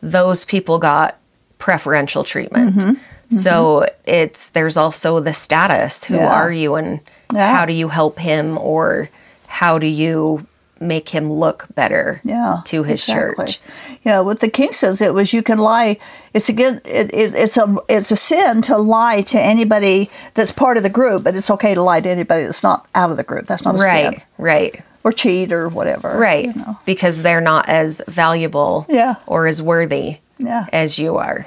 those 0.00 0.44
people 0.46 0.78
got 0.78 1.18
preferential 1.58 2.24
treatment 2.24 2.74
Mm-hmm, 2.76 3.36
so 3.36 3.86
it's 4.06 4.48
there's 4.50 4.78
also 4.78 5.20
the 5.20 5.34
status 5.34 6.04
who 6.04 6.14
Yeah. 6.16 6.32
are 6.32 6.50
you 6.50 6.76
and 6.76 7.00
how 7.34 7.66
do 7.66 7.74
you 7.74 7.88
help 7.88 8.18
him 8.18 8.56
or 8.56 9.10
how 9.48 9.78
do 9.78 9.86
you 9.86 10.46
make 10.80 11.10
him 11.10 11.32
look 11.32 11.66
better 11.74 12.20
yeah, 12.24 12.60
to 12.66 12.82
his 12.84 13.02
exactly. 13.02 13.46
church 13.46 13.60
Yeah, 14.04 14.20
what 14.20 14.40
the 14.40 14.48
king 14.48 14.72
says 14.72 15.00
it 15.00 15.14
was 15.14 15.32
you 15.32 15.42
can 15.42 15.58
lie. 15.58 15.98
It's 16.34 16.48
again, 16.48 16.80
it, 16.84 17.12
it, 17.14 17.34
it's 17.34 17.56
a 17.56 17.76
it's 17.88 18.10
a 18.10 18.16
sin 18.16 18.62
to 18.62 18.76
lie 18.78 19.22
to 19.22 19.40
anybody 19.40 20.10
that's 20.34 20.52
part 20.52 20.76
of 20.76 20.82
the 20.82 20.88
group, 20.90 21.24
but 21.24 21.34
it's 21.34 21.50
okay 21.50 21.74
to 21.74 21.82
lie 21.82 22.00
to 22.00 22.08
anybody 22.08 22.44
that's 22.44 22.62
not 22.62 22.86
out 22.94 23.10
of 23.10 23.16
the 23.16 23.24
group. 23.24 23.46
That's 23.46 23.64
not 23.64 23.74
a 23.74 23.78
right 23.78 24.14
sin. 24.14 24.22
right 24.38 24.82
Or 25.04 25.12
cheat 25.12 25.52
or 25.52 25.68
whatever. 25.68 26.16
right 26.18 26.44
you 26.46 26.54
know. 26.54 26.78
because 26.84 27.22
they're 27.22 27.40
not 27.40 27.68
as 27.68 28.02
valuable 28.08 28.86
Yeah. 28.88 29.16
or 29.26 29.46
as 29.46 29.60
worthy 29.62 30.18
Yeah. 30.38 30.66
as 30.72 30.98
you 30.98 31.16
are 31.16 31.46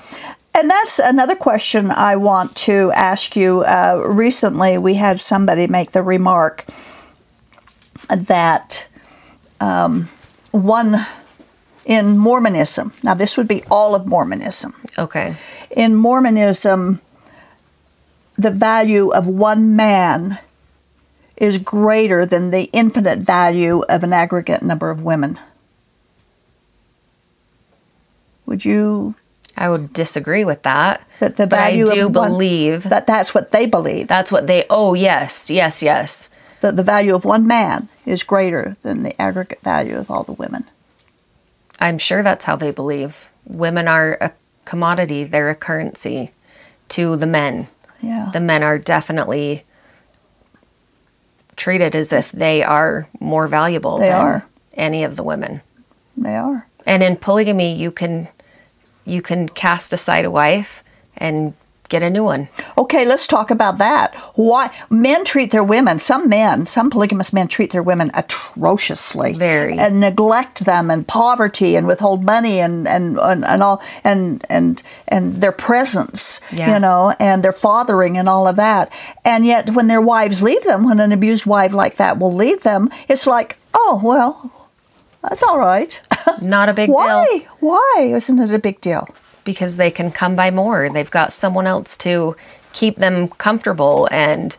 And 0.53 0.69
that's 0.69 0.99
another 0.99 1.35
question 1.35 1.91
I 1.91 2.17
want 2.17 2.55
to 2.67 2.91
ask 2.91 3.37
you. 3.37 3.61
Uh, 3.61 4.03
recently, 4.05 4.77
we 4.77 4.95
had 4.95 5.21
somebody 5.21 5.65
make 5.67 5.91
the 5.91 6.03
remark 6.03 6.65
that 8.09 8.87
um, 9.61 10.09
one 10.51 10.97
in 11.85 12.17
Mormonism, 12.17 12.91
now 13.03 13.13
this 13.13 13.37
would 13.37 13.47
be 13.47 13.63
all 13.71 13.95
of 13.95 14.05
Mormonism, 14.05 14.75
okay 14.97 15.35
in 15.75 15.95
Mormonism, 15.95 16.99
the 18.37 18.51
value 18.51 19.11
of 19.11 19.27
one 19.27 19.75
man 19.75 20.39
is 21.37 21.57
greater 21.57 22.25
than 22.25 22.51
the 22.51 22.69
infinite 22.73 23.19
value 23.19 23.81
of 23.89 24.03
an 24.03 24.13
aggregate 24.13 24.61
number 24.61 24.89
of 24.89 25.01
women. 25.01 25.39
Would 28.45 28.65
you 28.65 29.15
I 29.57 29.69
would 29.69 29.93
disagree 29.93 30.45
with 30.45 30.63
that. 30.63 31.05
that 31.19 31.37
the 31.37 31.47
but 31.47 31.59
I 31.59 31.75
do 31.75 32.05
of 32.07 32.15
one- 32.15 32.31
believe 32.31 32.83
that 32.83 33.07
that's 33.07 33.33
what 33.33 33.51
they 33.51 33.65
believe 33.65 34.07
that's 34.07 34.31
what 34.31 34.47
they. 34.47 34.65
Oh 34.69 34.93
yes, 34.93 35.49
yes, 35.49 35.81
yes. 35.81 36.29
That 36.61 36.75
the 36.75 36.83
value 36.83 37.13
of 37.15 37.25
one 37.25 37.45
man 37.45 37.89
is 38.05 38.23
greater 38.23 38.77
than 38.81 39.03
the 39.03 39.19
aggregate 39.21 39.61
value 39.61 39.97
of 39.97 40.09
all 40.09 40.23
the 40.23 40.31
women. 40.33 40.65
I'm 41.79 41.97
sure 41.97 42.23
that's 42.23 42.45
how 42.45 42.55
they 42.55 42.71
believe. 42.71 43.29
Women 43.45 43.87
are 43.87 44.17
a 44.21 44.31
commodity. 44.65 45.23
They're 45.23 45.49
a 45.49 45.55
currency 45.55 46.31
to 46.89 47.15
the 47.15 47.27
men. 47.27 47.67
Yeah, 48.01 48.29
The 48.33 48.39
men 48.39 48.63
are 48.63 48.77
definitely 48.79 49.63
treated 51.55 51.95
as 51.95 52.11
if 52.13 52.31
they 52.31 52.63
are 52.63 53.07
more 53.19 53.47
valuable 53.47 53.97
They 53.97 54.09
than 54.09 54.19
are. 54.21 54.45
any 54.73 55.03
of 55.03 55.15
the 55.15 55.23
women. 55.23 55.61
they 56.17 56.35
are. 56.35 56.67
And 56.87 57.03
in 57.03 57.15
polygamy, 57.17 57.75
you 57.75 57.91
can 57.91 58.27
you 59.05 59.21
can 59.21 59.49
cast 59.49 59.93
aside 59.93 60.25
a 60.25 60.31
wife 60.31 60.83
and 61.17 61.53
get 61.91 62.01
a 62.01 62.09
new 62.09 62.23
one. 62.23 62.47
Okay, 62.77 63.05
let's 63.05 63.27
talk 63.27 63.51
about 63.51 63.77
that. 63.77 64.15
Why 64.35 64.71
men 64.89 65.23
treat 65.25 65.51
their 65.51 65.63
women? 65.63 65.99
Some 65.99 66.27
men, 66.29 66.65
some 66.65 66.89
polygamous 66.89 67.31
men 67.33 67.47
treat 67.47 67.71
their 67.71 67.83
women 67.83 68.09
atrociously, 68.15 69.33
Very. 69.33 69.77
and 69.77 69.99
neglect 69.99 70.65
them, 70.65 70.89
and 70.89 71.07
poverty, 71.07 71.75
and 71.75 71.85
withhold 71.85 72.23
money, 72.23 72.59
and 72.59 72.87
and 72.87 73.19
and, 73.19 73.45
and 73.45 73.61
all, 73.61 73.81
and 74.03 74.43
and 74.49 74.81
and 75.07 75.41
their 75.41 75.51
presence, 75.51 76.41
Yeah. 76.51 76.73
you 76.73 76.79
know, 76.79 77.13
and 77.19 77.43
their 77.43 77.51
fathering, 77.53 78.17
and 78.17 78.27
all 78.29 78.47
of 78.47 78.55
that. 78.55 78.91
And 79.25 79.45
yet, 79.45 79.71
when 79.71 79.87
their 79.87 80.01
wives 80.01 80.41
leave 80.41 80.63
them, 80.63 80.85
when 80.85 80.99
an 80.99 81.11
abused 81.11 81.45
wife 81.45 81.73
like 81.73 81.97
that 81.97 82.17
will 82.17 82.33
leave 82.33 82.61
them, 82.61 82.89
it's 83.09 83.27
like, 83.27 83.57
oh 83.73 83.99
well, 84.03 84.51
that's 85.21 85.43
all 85.43 85.59
right. 85.59 86.01
Not 86.41 86.69
a 86.69 86.73
big 86.73 86.89
Why? 86.97 87.25
deal 87.25 87.43
Why 87.59 87.79
Why 87.95 88.03
isn't 88.15 88.39
it 88.39 88.53
a 88.53 88.59
big 88.59 88.79
deal? 88.81 89.07
Because 89.43 89.77
they 89.77 89.91
can 89.91 90.11
come 90.11 90.35
by 90.35 90.51
more. 90.51 90.89
They've 90.89 91.09
got 91.09 91.33
someone 91.33 91.67
else 91.67 91.97
to 91.97 92.35
keep 92.73 92.95
them 92.95 93.27
comfortable 93.27 94.07
and 94.11 94.55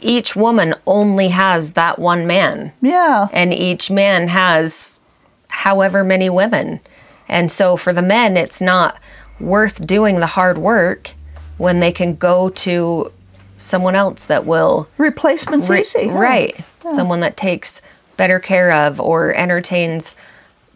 each 0.00 0.36
woman 0.36 0.74
only 0.86 1.28
has 1.28 1.72
that 1.74 1.98
one 1.98 2.26
man. 2.26 2.72
Yeah. 2.82 3.28
and 3.32 3.52
each 3.54 3.90
man 3.90 4.28
has 4.28 5.00
however 5.48 6.04
many 6.04 6.28
women. 6.30 6.80
And 7.28 7.50
so 7.50 7.76
for 7.76 7.92
the 7.92 8.02
men, 8.02 8.36
it's 8.36 8.60
not 8.60 8.98
worth 9.38 9.86
doing 9.86 10.20
the 10.20 10.26
hard 10.26 10.58
work 10.58 11.12
when 11.56 11.80
they 11.80 11.92
can 11.92 12.16
go 12.16 12.48
to 12.50 13.12
someone 13.56 13.94
else 13.94 14.26
that 14.26 14.44
will 14.46 14.88
Replacement's 14.98 15.70
re- 15.70 15.80
easy. 15.82 16.06
yeah. 16.06 16.18
right, 16.18 16.60
someone 16.86 17.20
that 17.20 17.36
takes 17.36 17.80
better 18.16 18.38
care 18.38 18.72
of 18.72 19.00
or 19.00 19.32
entertains 19.34 20.16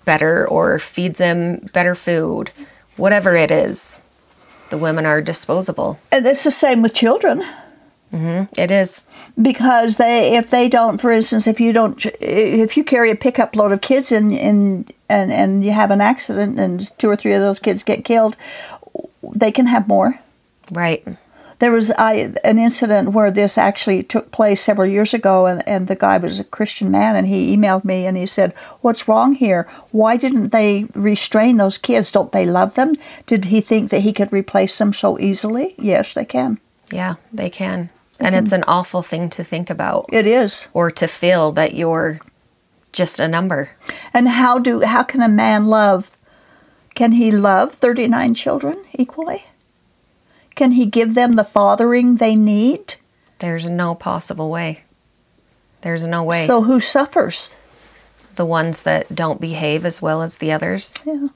better 0.05 0.47
or 0.49 0.79
feeds 0.79 1.19
them 1.19 1.57
better 1.73 1.95
food, 1.95 2.51
whatever 2.97 3.37
it 3.37 3.51
is. 3.51 4.01
The 4.71 4.79
women 4.79 5.07
are 5.07 5.21
disposable. 5.21 5.99
And 6.11 6.27
it's 6.27 6.45
the 6.45 6.51
same 6.51 6.83
with 6.83 6.95
children. 6.95 7.43
Mm-hmm. 8.13 8.61
It 8.61 8.71
is. 8.71 9.07
because 9.41 9.97
they 9.97 10.37
if 10.37 10.49
they 10.51 10.69
don't 10.69 11.01
for 11.01 11.11
instance 11.11 11.49
if 11.49 11.59
you 11.59 11.73
don't 11.73 12.07
if 12.21 12.77
you 12.77 12.85
carry 12.85 13.11
a 13.11 13.17
pickup 13.17 13.57
load 13.57 13.73
of 13.73 13.81
kids 13.81 14.13
and 14.13 14.33
and 14.33 14.93
and, 15.09 15.33
and 15.33 15.65
you 15.65 15.73
have 15.73 15.91
an 15.91 16.01
accident 16.01 16.61
and 16.61 16.97
two 16.97 17.09
or 17.09 17.17
three 17.17 17.33
of 17.35 17.41
those 17.41 17.59
kids 17.59 17.83
get 17.83 18.05
killed 18.05 18.37
they 19.35 19.51
can 19.51 19.67
have 19.67 19.89
more 19.89 20.21
Right. 20.71 21.05
There 21.65 21.73
was 21.73 21.91
I, 21.93 22.35
an 22.45 22.59
incident 22.59 23.13
where 23.13 23.31
this 23.31 23.57
actually 23.57 24.03
took 24.03 24.31
place 24.31 24.61
several 24.61 24.87
years 24.87 25.15
ago 25.15 25.47
and, 25.47 25.67
and 25.67 25.89
the 25.89 25.97
guy 25.97 26.19
was 26.19 26.39
a 26.39 26.45
christian 26.45 26.91
man 26.91 27.17
and 27.17 27.27
he 27.27 27.57
emailed 27.57 27.85
me 27.85 28.05
and 28.07 28.17
he 28.17 28.27
said 28.27 28.53
what's 28.83 29.09
wrong 29.09 29.35
here 29.35 29.67
why 29.91 30.19
didn't 30.19 30.53
they 30.53 30.85
restrain 30.95 31.57
those 31.57 31.79
kids 31.79 32.13
don't 32.13 32.33
they 32.33 32.45
love 32.45 32.75
them 32.75 32.95
did 33.27 33.47
he 33.47 33.61
think 33.63 33.91
that 33.91 34.03
he 34.03 34.13
could 34.13 34.31
replace 34.33 34.77
them 34.77 34.93
so 34.93 35.19
easily 35.19 35.75
yes 35.79 36.13
they 36.13 36.27
can 36.27 36.59
Yeah, 36.93 37.15
they 37.33 37.51
can. 37.51 37.91
And 38.21 38.35
it's 38.35 38.53
an 38.53 38.65
awful 38.67 39.03
thing 39.03 39.29
to 39.31 39.45
think 39.45 39.71
about. 39.71 40.07
it 40.13 40.27
is 40.27 40.69
or 40.73 40.91
to 40.93 41.07
feel 41.07 41.53
that 41.53 41.75
you're 41.75 42.21
just 42.93 43.19
a 43.19 43.29
number. 43.29 43.71
And 44.13 44.29
how 44.29 44.59
do 44.59 44.83
how 44.83 45.03
can 45.03 45.21
a 45.21 45.29
man 45.29 45.67
love? 45.67 46.17
Can 46.95 47.13
he 47.13 47.31
love 47.31 47.73
39 47.73 48.35
children 48.35 48.85
equally? 48.95 49.45
Can 50.55 50.73
he 50.73 50.87
give 50.87 51.15
them 51.15 51.33
the 51.35 51.45
fathering 51.45 52.17
they 52.17 52.37
need? 52.37 52.95
There's 53.39 53.69
no 53.69 53.95
possible 53.95 54.51
way. 54.51 54.85
There's 55.83 56.07
no 56.07 56.23
way. 56.23 56.39
So 56.47 56.63
who 56.63 56.81
suffers? 56.81 57.57
the 58.37 58.45
ones 58.45 58.83
that 58.83 59.15
don't 59.15 59.41
behave 59.41 59.85
as 59.85 60.03
well 60.03 60.21
as 60.23 60.39
the 60.39 60.51
others. 60.53 61.01
Yeah. 61.07 61.29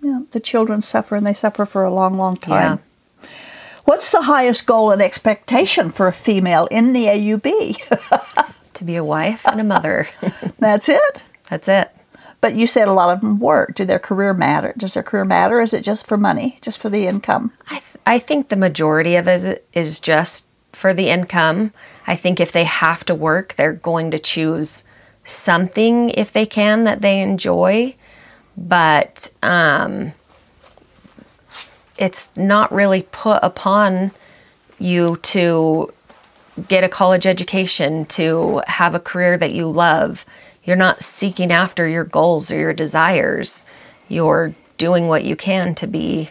Yeah, 0.00 0.20
the 0.30 0.40
children 0.40 0.82
suffer 0.82 1.16
and 1.16 1.26
they 1.26 1.32
suffer 1.32 1.66
for 1.66 1.82
a 1.82 1.92
long 1.92 2.16
long 2.16 2.36
time. 2.36 2.80
Yeah. 3.22 3.28
What's 3.84 4.10
the 4.12 4.22
highest 4.22 4.66
goal 4.66 4.90
and 4.90 5.02
expectation 5.02 5.90
for 5.90 6.06
a 6.06 6.12
female 6.12 6.66
in 6.70 6.92
the 6.92 7.06
AUB? 7.06 8.52
To 8.74 8.84
be 8.84 8.96
a 8.96 9.02
wife 9.02 9.46
and 9.48 9.58
a 9.58 9.64
mother. 9.64 10.06
That's 10.58 10.90
it. 10.90 11.24
That's 11.48 11.66
it. 11.66 11.90
But 12.42 12.56
you 12.56 12.66
said 12.66 12.88
a 12.88 12.92
lot 12.92 13.08
of 13.08 13.22
them 13.22 13.38
work. 13.38 13.74
Do 13.74 13.86
their 13.86 13.98
career 13.98 14.34
matter? 14.34 14.74
Does 14.76 14.92
their 14.92 15.02
career 15.02 15.24
matter? 15.24 15.62
Is 15.62 15.72
it 15.72 15.80
just 15.80 16.06
for 16.06 16.18
money, 16.18 16.58
just 16.60 16.78
for 16.78 16.90
the 16.90 17.06
income? 17.06 17.52
I, 17.70 17.78
th- 17.78 17.95
I 18.06 18.20
think 18.20 18.48
the 18.48 18.56
majority 18.56 19.16
of 19.16 19.26
it 19.26 19.66
is 19.72 19.98
just 19.98 20.46
for 20.72 20.94
the 20.94 21.08
income. 21.08 21.72
I 22.06 22.14
think 22.14 22.38
if 22.38 22.52
they 22.52 22.64
have 22.64 23.04
to 23.06 23.14
work, 23.14 23.54
they're 23.54 23.72
going 23.72 24.12
to 24.12 24.18
choose 24.18 24.84
something 25.24 26.10
if 26.10 26.32
they 26.32 26.46
can 26.46 26.84
that 26.84 27.00
they 27.00 27.20
enjoy. 27.20 27.96
But 28.56 29.32
um, 29.42 30.12
it's 31.98 32.34
not 32.36 32.72
really 32.72 33.02
put 33.10 33.40
upon 33.42 34.12
you 34.78 35.16
to 35.22 35.92
get 36.68 36.84
a 36.84 36.88
college 36.88 37.26
education, 37.26 38.06
to 38.06 38.62
have 38.68 38.94
a 38.94 39.00
career 39.00 39.36
that 39.36 39.52
you 39.52 39.68
love. 39.68 40.24
You're 40.62 40.76
not 40.76 41.02
seeking 41.02 41.50
after 41.50 41.88
your 41.88 42.04
goals 42.04 42.52
or 42.52 42.56
your 42.56 42.72
desires. 42.72 43.66
You're 44.08 44.54
doing 44.78 45.08
what 45.08 45.24
you 45.24 45.34
can 45.34 45.74
to 45.74 45.86
be 45.86 46.30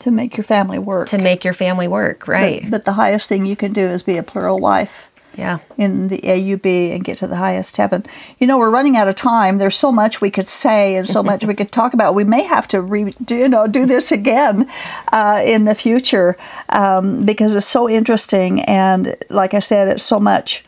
to 0.00 0.10
make 0.10 0.36
your 0.36 0.44
family 0.44 0.78
work. 0.78 1.08
to 1.08 1.18
make 1.18 1.44
your 1.44 1.54
family 1.54 1.88
work, 1.88 2.28
right? 2.28 2.62
But, 2.62 2.70
but 2.70 2.84
the 2.84 2.92
highest 2.92 3.28
thing 3.28 3.46
you 3.46 3.56
can 3.56 3.72
do 3.72 3.88
is 3.88 4.02
be 4.02 4.16
a 4.16 4.22
plural 4.22 4.58
wife 4.58 5.10
yeah. 5.36 5.58
in 5.76 6.08
the 6.08 6.18
AUB 6.18 6.94
and 6.94 7.04
get 7.04 7.18
to 7.18 7.26
the 7.26 7.36
highest 7.36 7.76
heaven. 7.76 8.04
You 8.38 8.46
know, 8.46 8.58
we're 8.58 8.70
running 8.70 8.96
out 8.96 9.08
of 9.08 9.14
time. 9.14 9.58
There's 9.58 9.76
so 9.76 9.92
much 9.92 10.20
we 10.20 10.30
could 10.30 10.48
say 10.48 10.96
and 10.96 11.08
so 11.08 11.22
much 11.22 11.44
we 11.44 11.54
could 11.54 11.72
talk 11.72 11.94
about. 11.94 12.14
We 12.14 12.24
may 12.24 12.42
have 12.42 12.68
to 12.68 12.80
re, 12.80 13.14
do, 13.24 13.36
you 13.36 13.48
know 13.48 13.66
do 13.66 13.86
this 13.86 14.12
again 14.12 14.68
uh, 15.12 15.42
in 15.44 15.64
the 15.64 15.74
future 15.74 16.36
um, 16.68 17.24
because 17.24 17.54
it's 17.54 17.66
so 17.66 17.88
interesting 17.88 18.62
and 18.62 19.16
like 19.30 19.54
I 19.54 19.60
said, 19.60 19.88
it's 19.88 20.04
so 20.04 20.20
much 20.20 20.64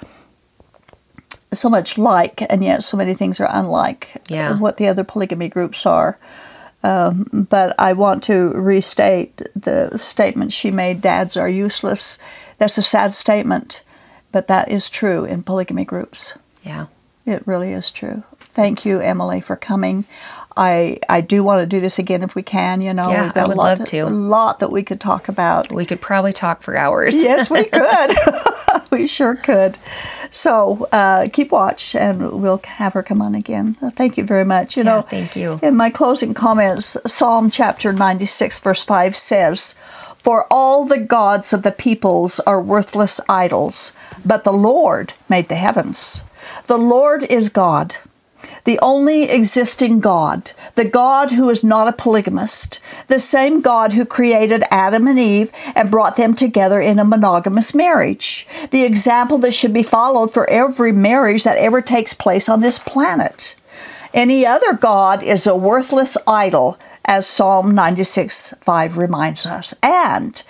so 1.53 1.71
much 1.71 1.97
like 1.97 2.43
and 2.51 2.62
yet 2.62 2.83
so 2.83 2.97
many 2.97 3.15
things 3.15 3.41
are 3.41 3.49
unlike 3.51 4.21
Yeah. 4.29 4.59
what 4.59 4.77
the 4.77 4.89
other 4.89 5.05
polygamy 5.05 5.49
groups 5.49 5.87
are. 5.87 6.19
Um, 6.87 7.49
but 7.51 7.75
I 7.81 7.94
want 7.94 8.22
to 8.25 8.51
restate 8.51 9.42
the 9.57 9.96
statement 9.99 10.53
she 10.53 10.70
made 10.70 11.01
dads 11.01 11.37
are 11.37 11.49
useless. 11.49 12.20
That's 12.59 12.79
a 12.79 12.83
sad 12.83 13.12
statement, 13.12 13.83
but 14.31 14.46
that 14.46 14.70
is 14.70 14.88
true 14.88 15.25
in 15.25 15.42
polygamy 15.42 15.85
groups. 15.85 16.38
Yeah. 16.62 16.87
It 17.25 17.44
really 17.44 17.72
is 17.72 17.90
true. 17.90 18.22
Thank 18.38 18.87
you, 18.87 19.01
Emily, 19.01 19.40
for 19.40 19.57
coming. 19.57 20.05
I 20.57 20.99
I 21.09 21.21
do 21.21 21.42
want 21.45 21.61
to 21.61 21.66
do 21.66 21.81
this 21.81 21.99
again 21.99 22.23
if 22.23 22.35
we 22.35 22.42
can. 22.42 22.81
You 22.81 22.95
know, 22.95 23.11
Yeah, 23.11 23.33
I 23.35 23.47
would 23.47 23.57
love 23.57 23.85
to. 23.85 24.01
a 24.01 24.09
lot 24.09 24.61
that 24.61 24.71
we 24.73 24.83
could 24.83 25.01
talk 25.01 25.29
about. 25.29 25.71
We 25.73 25.85
could 25.85 26.01
probably 26.01 26.33
talk 26.33 26.62
for 26.62 26.77
hours. 26.77 27.16
yes, 27.16 27.51
we 27.51 27.64
could. 27.73 28.14
we 28.90 29.07
sure 29.07 29.35
could. 29.37 29.79
So 30.31 30.88
uh, 30.92 31.29
keep 31.33 31.53
watch, 31.53 31.95
and 31.95 32.40
we'll 32.42 32.61
have 32.64 32.92
her 32.95 33.03
come 33.03 33.23
on 33.23 33.35
again. 33.35 33.75
Thank 33.75 34.16
you 34.16 34.25
very 34.25 34.45
much. 34.45 34.77
You 34.77 34.85
Yeah, 34.85 34.97
know, 34.97 35.03
thank 35.03 35.37
you. 35.37 35.59
In 35.62 35.77
my 35.77 35.90
closing 35.90 36.35
comments, 36.35 36.97
Psalm 37.07 37.51
chapter 37.51 37.92
ninety-six, 37.92 38.59
verse 38.61 38.83
five 38.85 39.16
says. 39.16 39.75
For 40.19 40.47
all 40.51 40.85
the 40.85 40.99
gods 40.99 41.53
of 41.53 41.62
the 41.62 41.71
peoples 41.71 42.40
are 42.40 42.61
worthless 42.61 43.21
idols, 43.29 43.92
but 44.25 44.42
the 44.42 44.53
Lord 44.53 45.12
made 45.29 45.49
the 45.49 45.55
heavens. 45.55 46.25
The 46.66 46.77
Lord 46.79 47.23
is 47.25 47.49
God 47.49 47.95
the 48.64 48.79
only 48.81 49.25
existing 49.31 50.01
God, 50.01 50.53
the 50.75 50.85
God 50.85 51.33
who 51.33 51.49
is 51.49 51.64
not 51.64 51.88
a 51.88 51.92
polygamist, 51.92 52.81
the 53.09 53.20
same 53.20 53.61
God 53.61 53.92
who 53.92 54.05
created 54.05 54.64
Adam 54.70 55.07
and 55.07 55.18
Eve 55.18 55.51
and 55.75 55.90
brought 55.90 56.16
them 56.16 56.35
together 56.35 56.81
in 56.81 56.99
a 56.99 57.05
monogamous 57.05 57.75
marriage, 57.75 58.46
the 58.70 58.85
example 58.85 59.38
that 59.38 59.55
should 59.55 59.72
be 59.72 59.83
followed 59.83 60.33
for 60.33 60.49
every 60.51 60.92
marriage 60.92 61.44
that 61.44 61.59
ever 61.59 61.81
takes 61.81 62.14
place 62.14 62.49
on 62.49 62.61
this 62.61 62.79
planet. 62.79 63.57
Any 64.12 64.46
other 64.46 64.75
God 64.75 65.22
is 65.22 65.46
a 65.46 65.57
worthless 65.57 66.16
idol, 66.27 66.79
as 67.05 67.27
Psalm 67.27 67.75
96 67.75 68.55
5 68.61 68.99
reminds 68.99 69.46
us. 69.46 69.75
And 69.83 70.42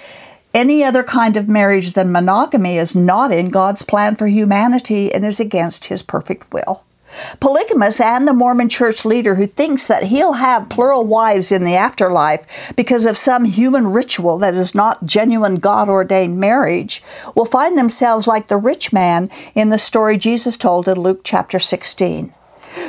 any 0.54 0.82
other 0.82 1.02
kind 1.02 1.36
of 1.36 1.48
marriage 1.48 1.92
than 1.92 2.10
monogamy 2.10 2.78
is 2.78 2.96
not 2.96 3.30
in 3.30 3.50
God's 3.50 3.82
plan 3.82 4.14
for 4.14 4.26
humanity 4.26 5.12
and 5.12 5.24
is 5.24 5.38
against 5.38 5.86
his 5.86 6.02
perfect 6.02 6.50
will. 6.52 6.82
Polygamous 7.40 8.00
and 8.00 8.26
the 8.26 8.34
Mormon 8.34 8.68
church 8.68 9.04
leader 9.04 9.36
who 9.36 9.46
thinks 9.46 9.86
that 9.86 10.04
he'll 10.04 10.34
have 10.34 10.68
plural 10.68 11.04
wives 11.04 11.52
in 11.52 11.64
the 11.64 11.74
afterlife 11.74 12.72
because 12.76 13.06
of 13.06 13.16
some 13.16 13.44
human 13.44 13.88
ritual 13.88 14.38
that 14.38 14.54
is 14.54 14.74
not 14.74 15.06
genuine 15.06 15.56
God 15.56 15.88
ordained 15.88 16.38
marriage 16.38 17.02
will 17.34 17.44
find 17.44 17.78
themselves 17.78 18.26
like 18.26 18.48
the 18.48 18.56
rich 18.56 18.92
man 18.92 19.30
in 19.54 19.70
the 19.70 19.78
story 19.78 20.18
Jesus 20.18 20.56
told 20.56 20.88
in 20.88 21.00
Luke 21.00 21.20
chapter 21.24 21.58
16. 21.58 22.34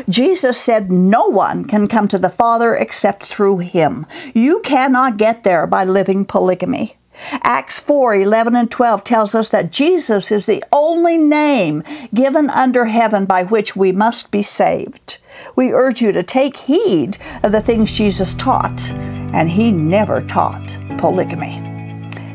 Jesus 0.09 0.59
said, 0.59 0.91
No 0.91 1.27
one 1.27 1.65
can 1.65 1.87
come 1.87 2.07
to 2.09 2.17
the 2.17 2.29
Father 2.29 2.75
except 2.75 3.23
through 3.23 3.59
him. 3.59 4.05
You 4.33 4.59
cannot 4.61 5.17
get 5.17 5.43
there 5.43 5.65
by 5.67 5.85
living 5.85 6.25
polygamy. 6.25 6.97
Acts 7.43 7.79
4 7.79 8.15
11 8.15 8.55
and 8.55 8.69
12 8.69 9.03
tells 9.03 9.35
us 9.35 9.49
that 9.49 9.71
Jesus 9.71 10.31
is 10.31 10.45
the 10.45 10.63
only 10.71 11.17
name 11.17 11.83
given 12.13 12.49
under 12.49 12.85
heaven 12.85 13.25
by 13.25 13.43
which 13.43 13.75
we 13.75 13.91
must 13.91 14.31
be 14.31 14.41
saved. 14.41 15.17
We 15.55 15.71
urge 15.71 16.01
you 16.01 16.11
to 16.11 16.23
take 16.23 16.57
heed 16.57 17.17
of 17.43 17.51
the 17.51 17.61
things 17.61 17.91
Jesus 17.91 18.33
taught, 18.33 18.89
and 18.91 19.49
he 19.49 19.71
never 19.71 20.21
taught 20.21 20.77
polygamy. 20.97 21.63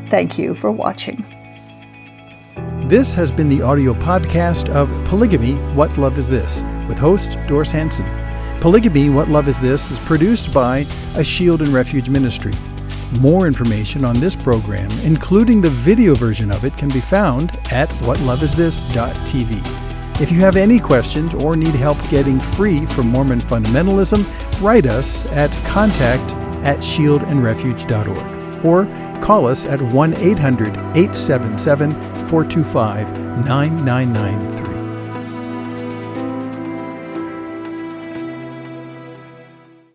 Thank 0.09 0.37
you 0.37 0.53
for 0.53 0.71
watching. 0.71 1.25
This 2.87 3.13
has 3.13 3.31
been 3.31 3.49
the 3.49 3.61
audio 3.61 3.93
podcast 3.93 4.69
of 4.69 4.89
Polygamy 5.05 5.53
What 5.73 5.97
Love 5.97 6.17
Is 6.17 6.29
This 6.29 6.63
with 6.87 6.99
host 6.99 7.37
Doris 7.47 7.71
Hanson. 7.71 8.05
Polygamy 8.59 9.09
What 9.09 9.29
Love 9.29 9.47
Is 9.47 9.59
This 9.59 9.89
is 9.89 9.99
produced 10.01 10.53
by 10.53 10.85
a 11.15 11.23
Shield 11.23 11.61
and 11.61 11.73
Refuge 11.73 12.09
ministry. 12.09 12.53
More 13.19 13.47
information 13.47 14.03
on 14.03 14.19
this 14.19 14.35
program, 14.35 14.91
including 15.01 15.61
the 15.61 15.69
video 15.69 16.15
version 16.15 16.51
of 16.51 16.65
it, 16.65 16.75
can 16.77 16.89
be 16.89 16.99
found 16.99 17.51
at 17.71 17.89
whatloveisthis.tv. 17.89 20.21
If 20.21 20.31
you 20.31 20.39
have 20.39 20.55
any 20.55 20.79
questions 20.79 21.33
or 21.33 21.55
need 21.55 21.75
help 21.75 21.97
getting 22.09 22.39
free 22.39 22.85
from 22.85 23.07
Mormon 23.07 23.41
fundamentalism, 23.41 24.25
write 24.61 24.85
us 24.85 25.25
at 25.27 25.51
contact 25.65 26.33
at 26.63 26.79
shieldandrefuge.org 26.79 28.65
or 28.65 28.85
call 29.21 29.47
us 29.47 29.65
at 29.65 29.81
1 29.81 30.13
800 30.13 30.77
877 30.95 31.91
425 32.27 33.11
9993. 33.45 34.72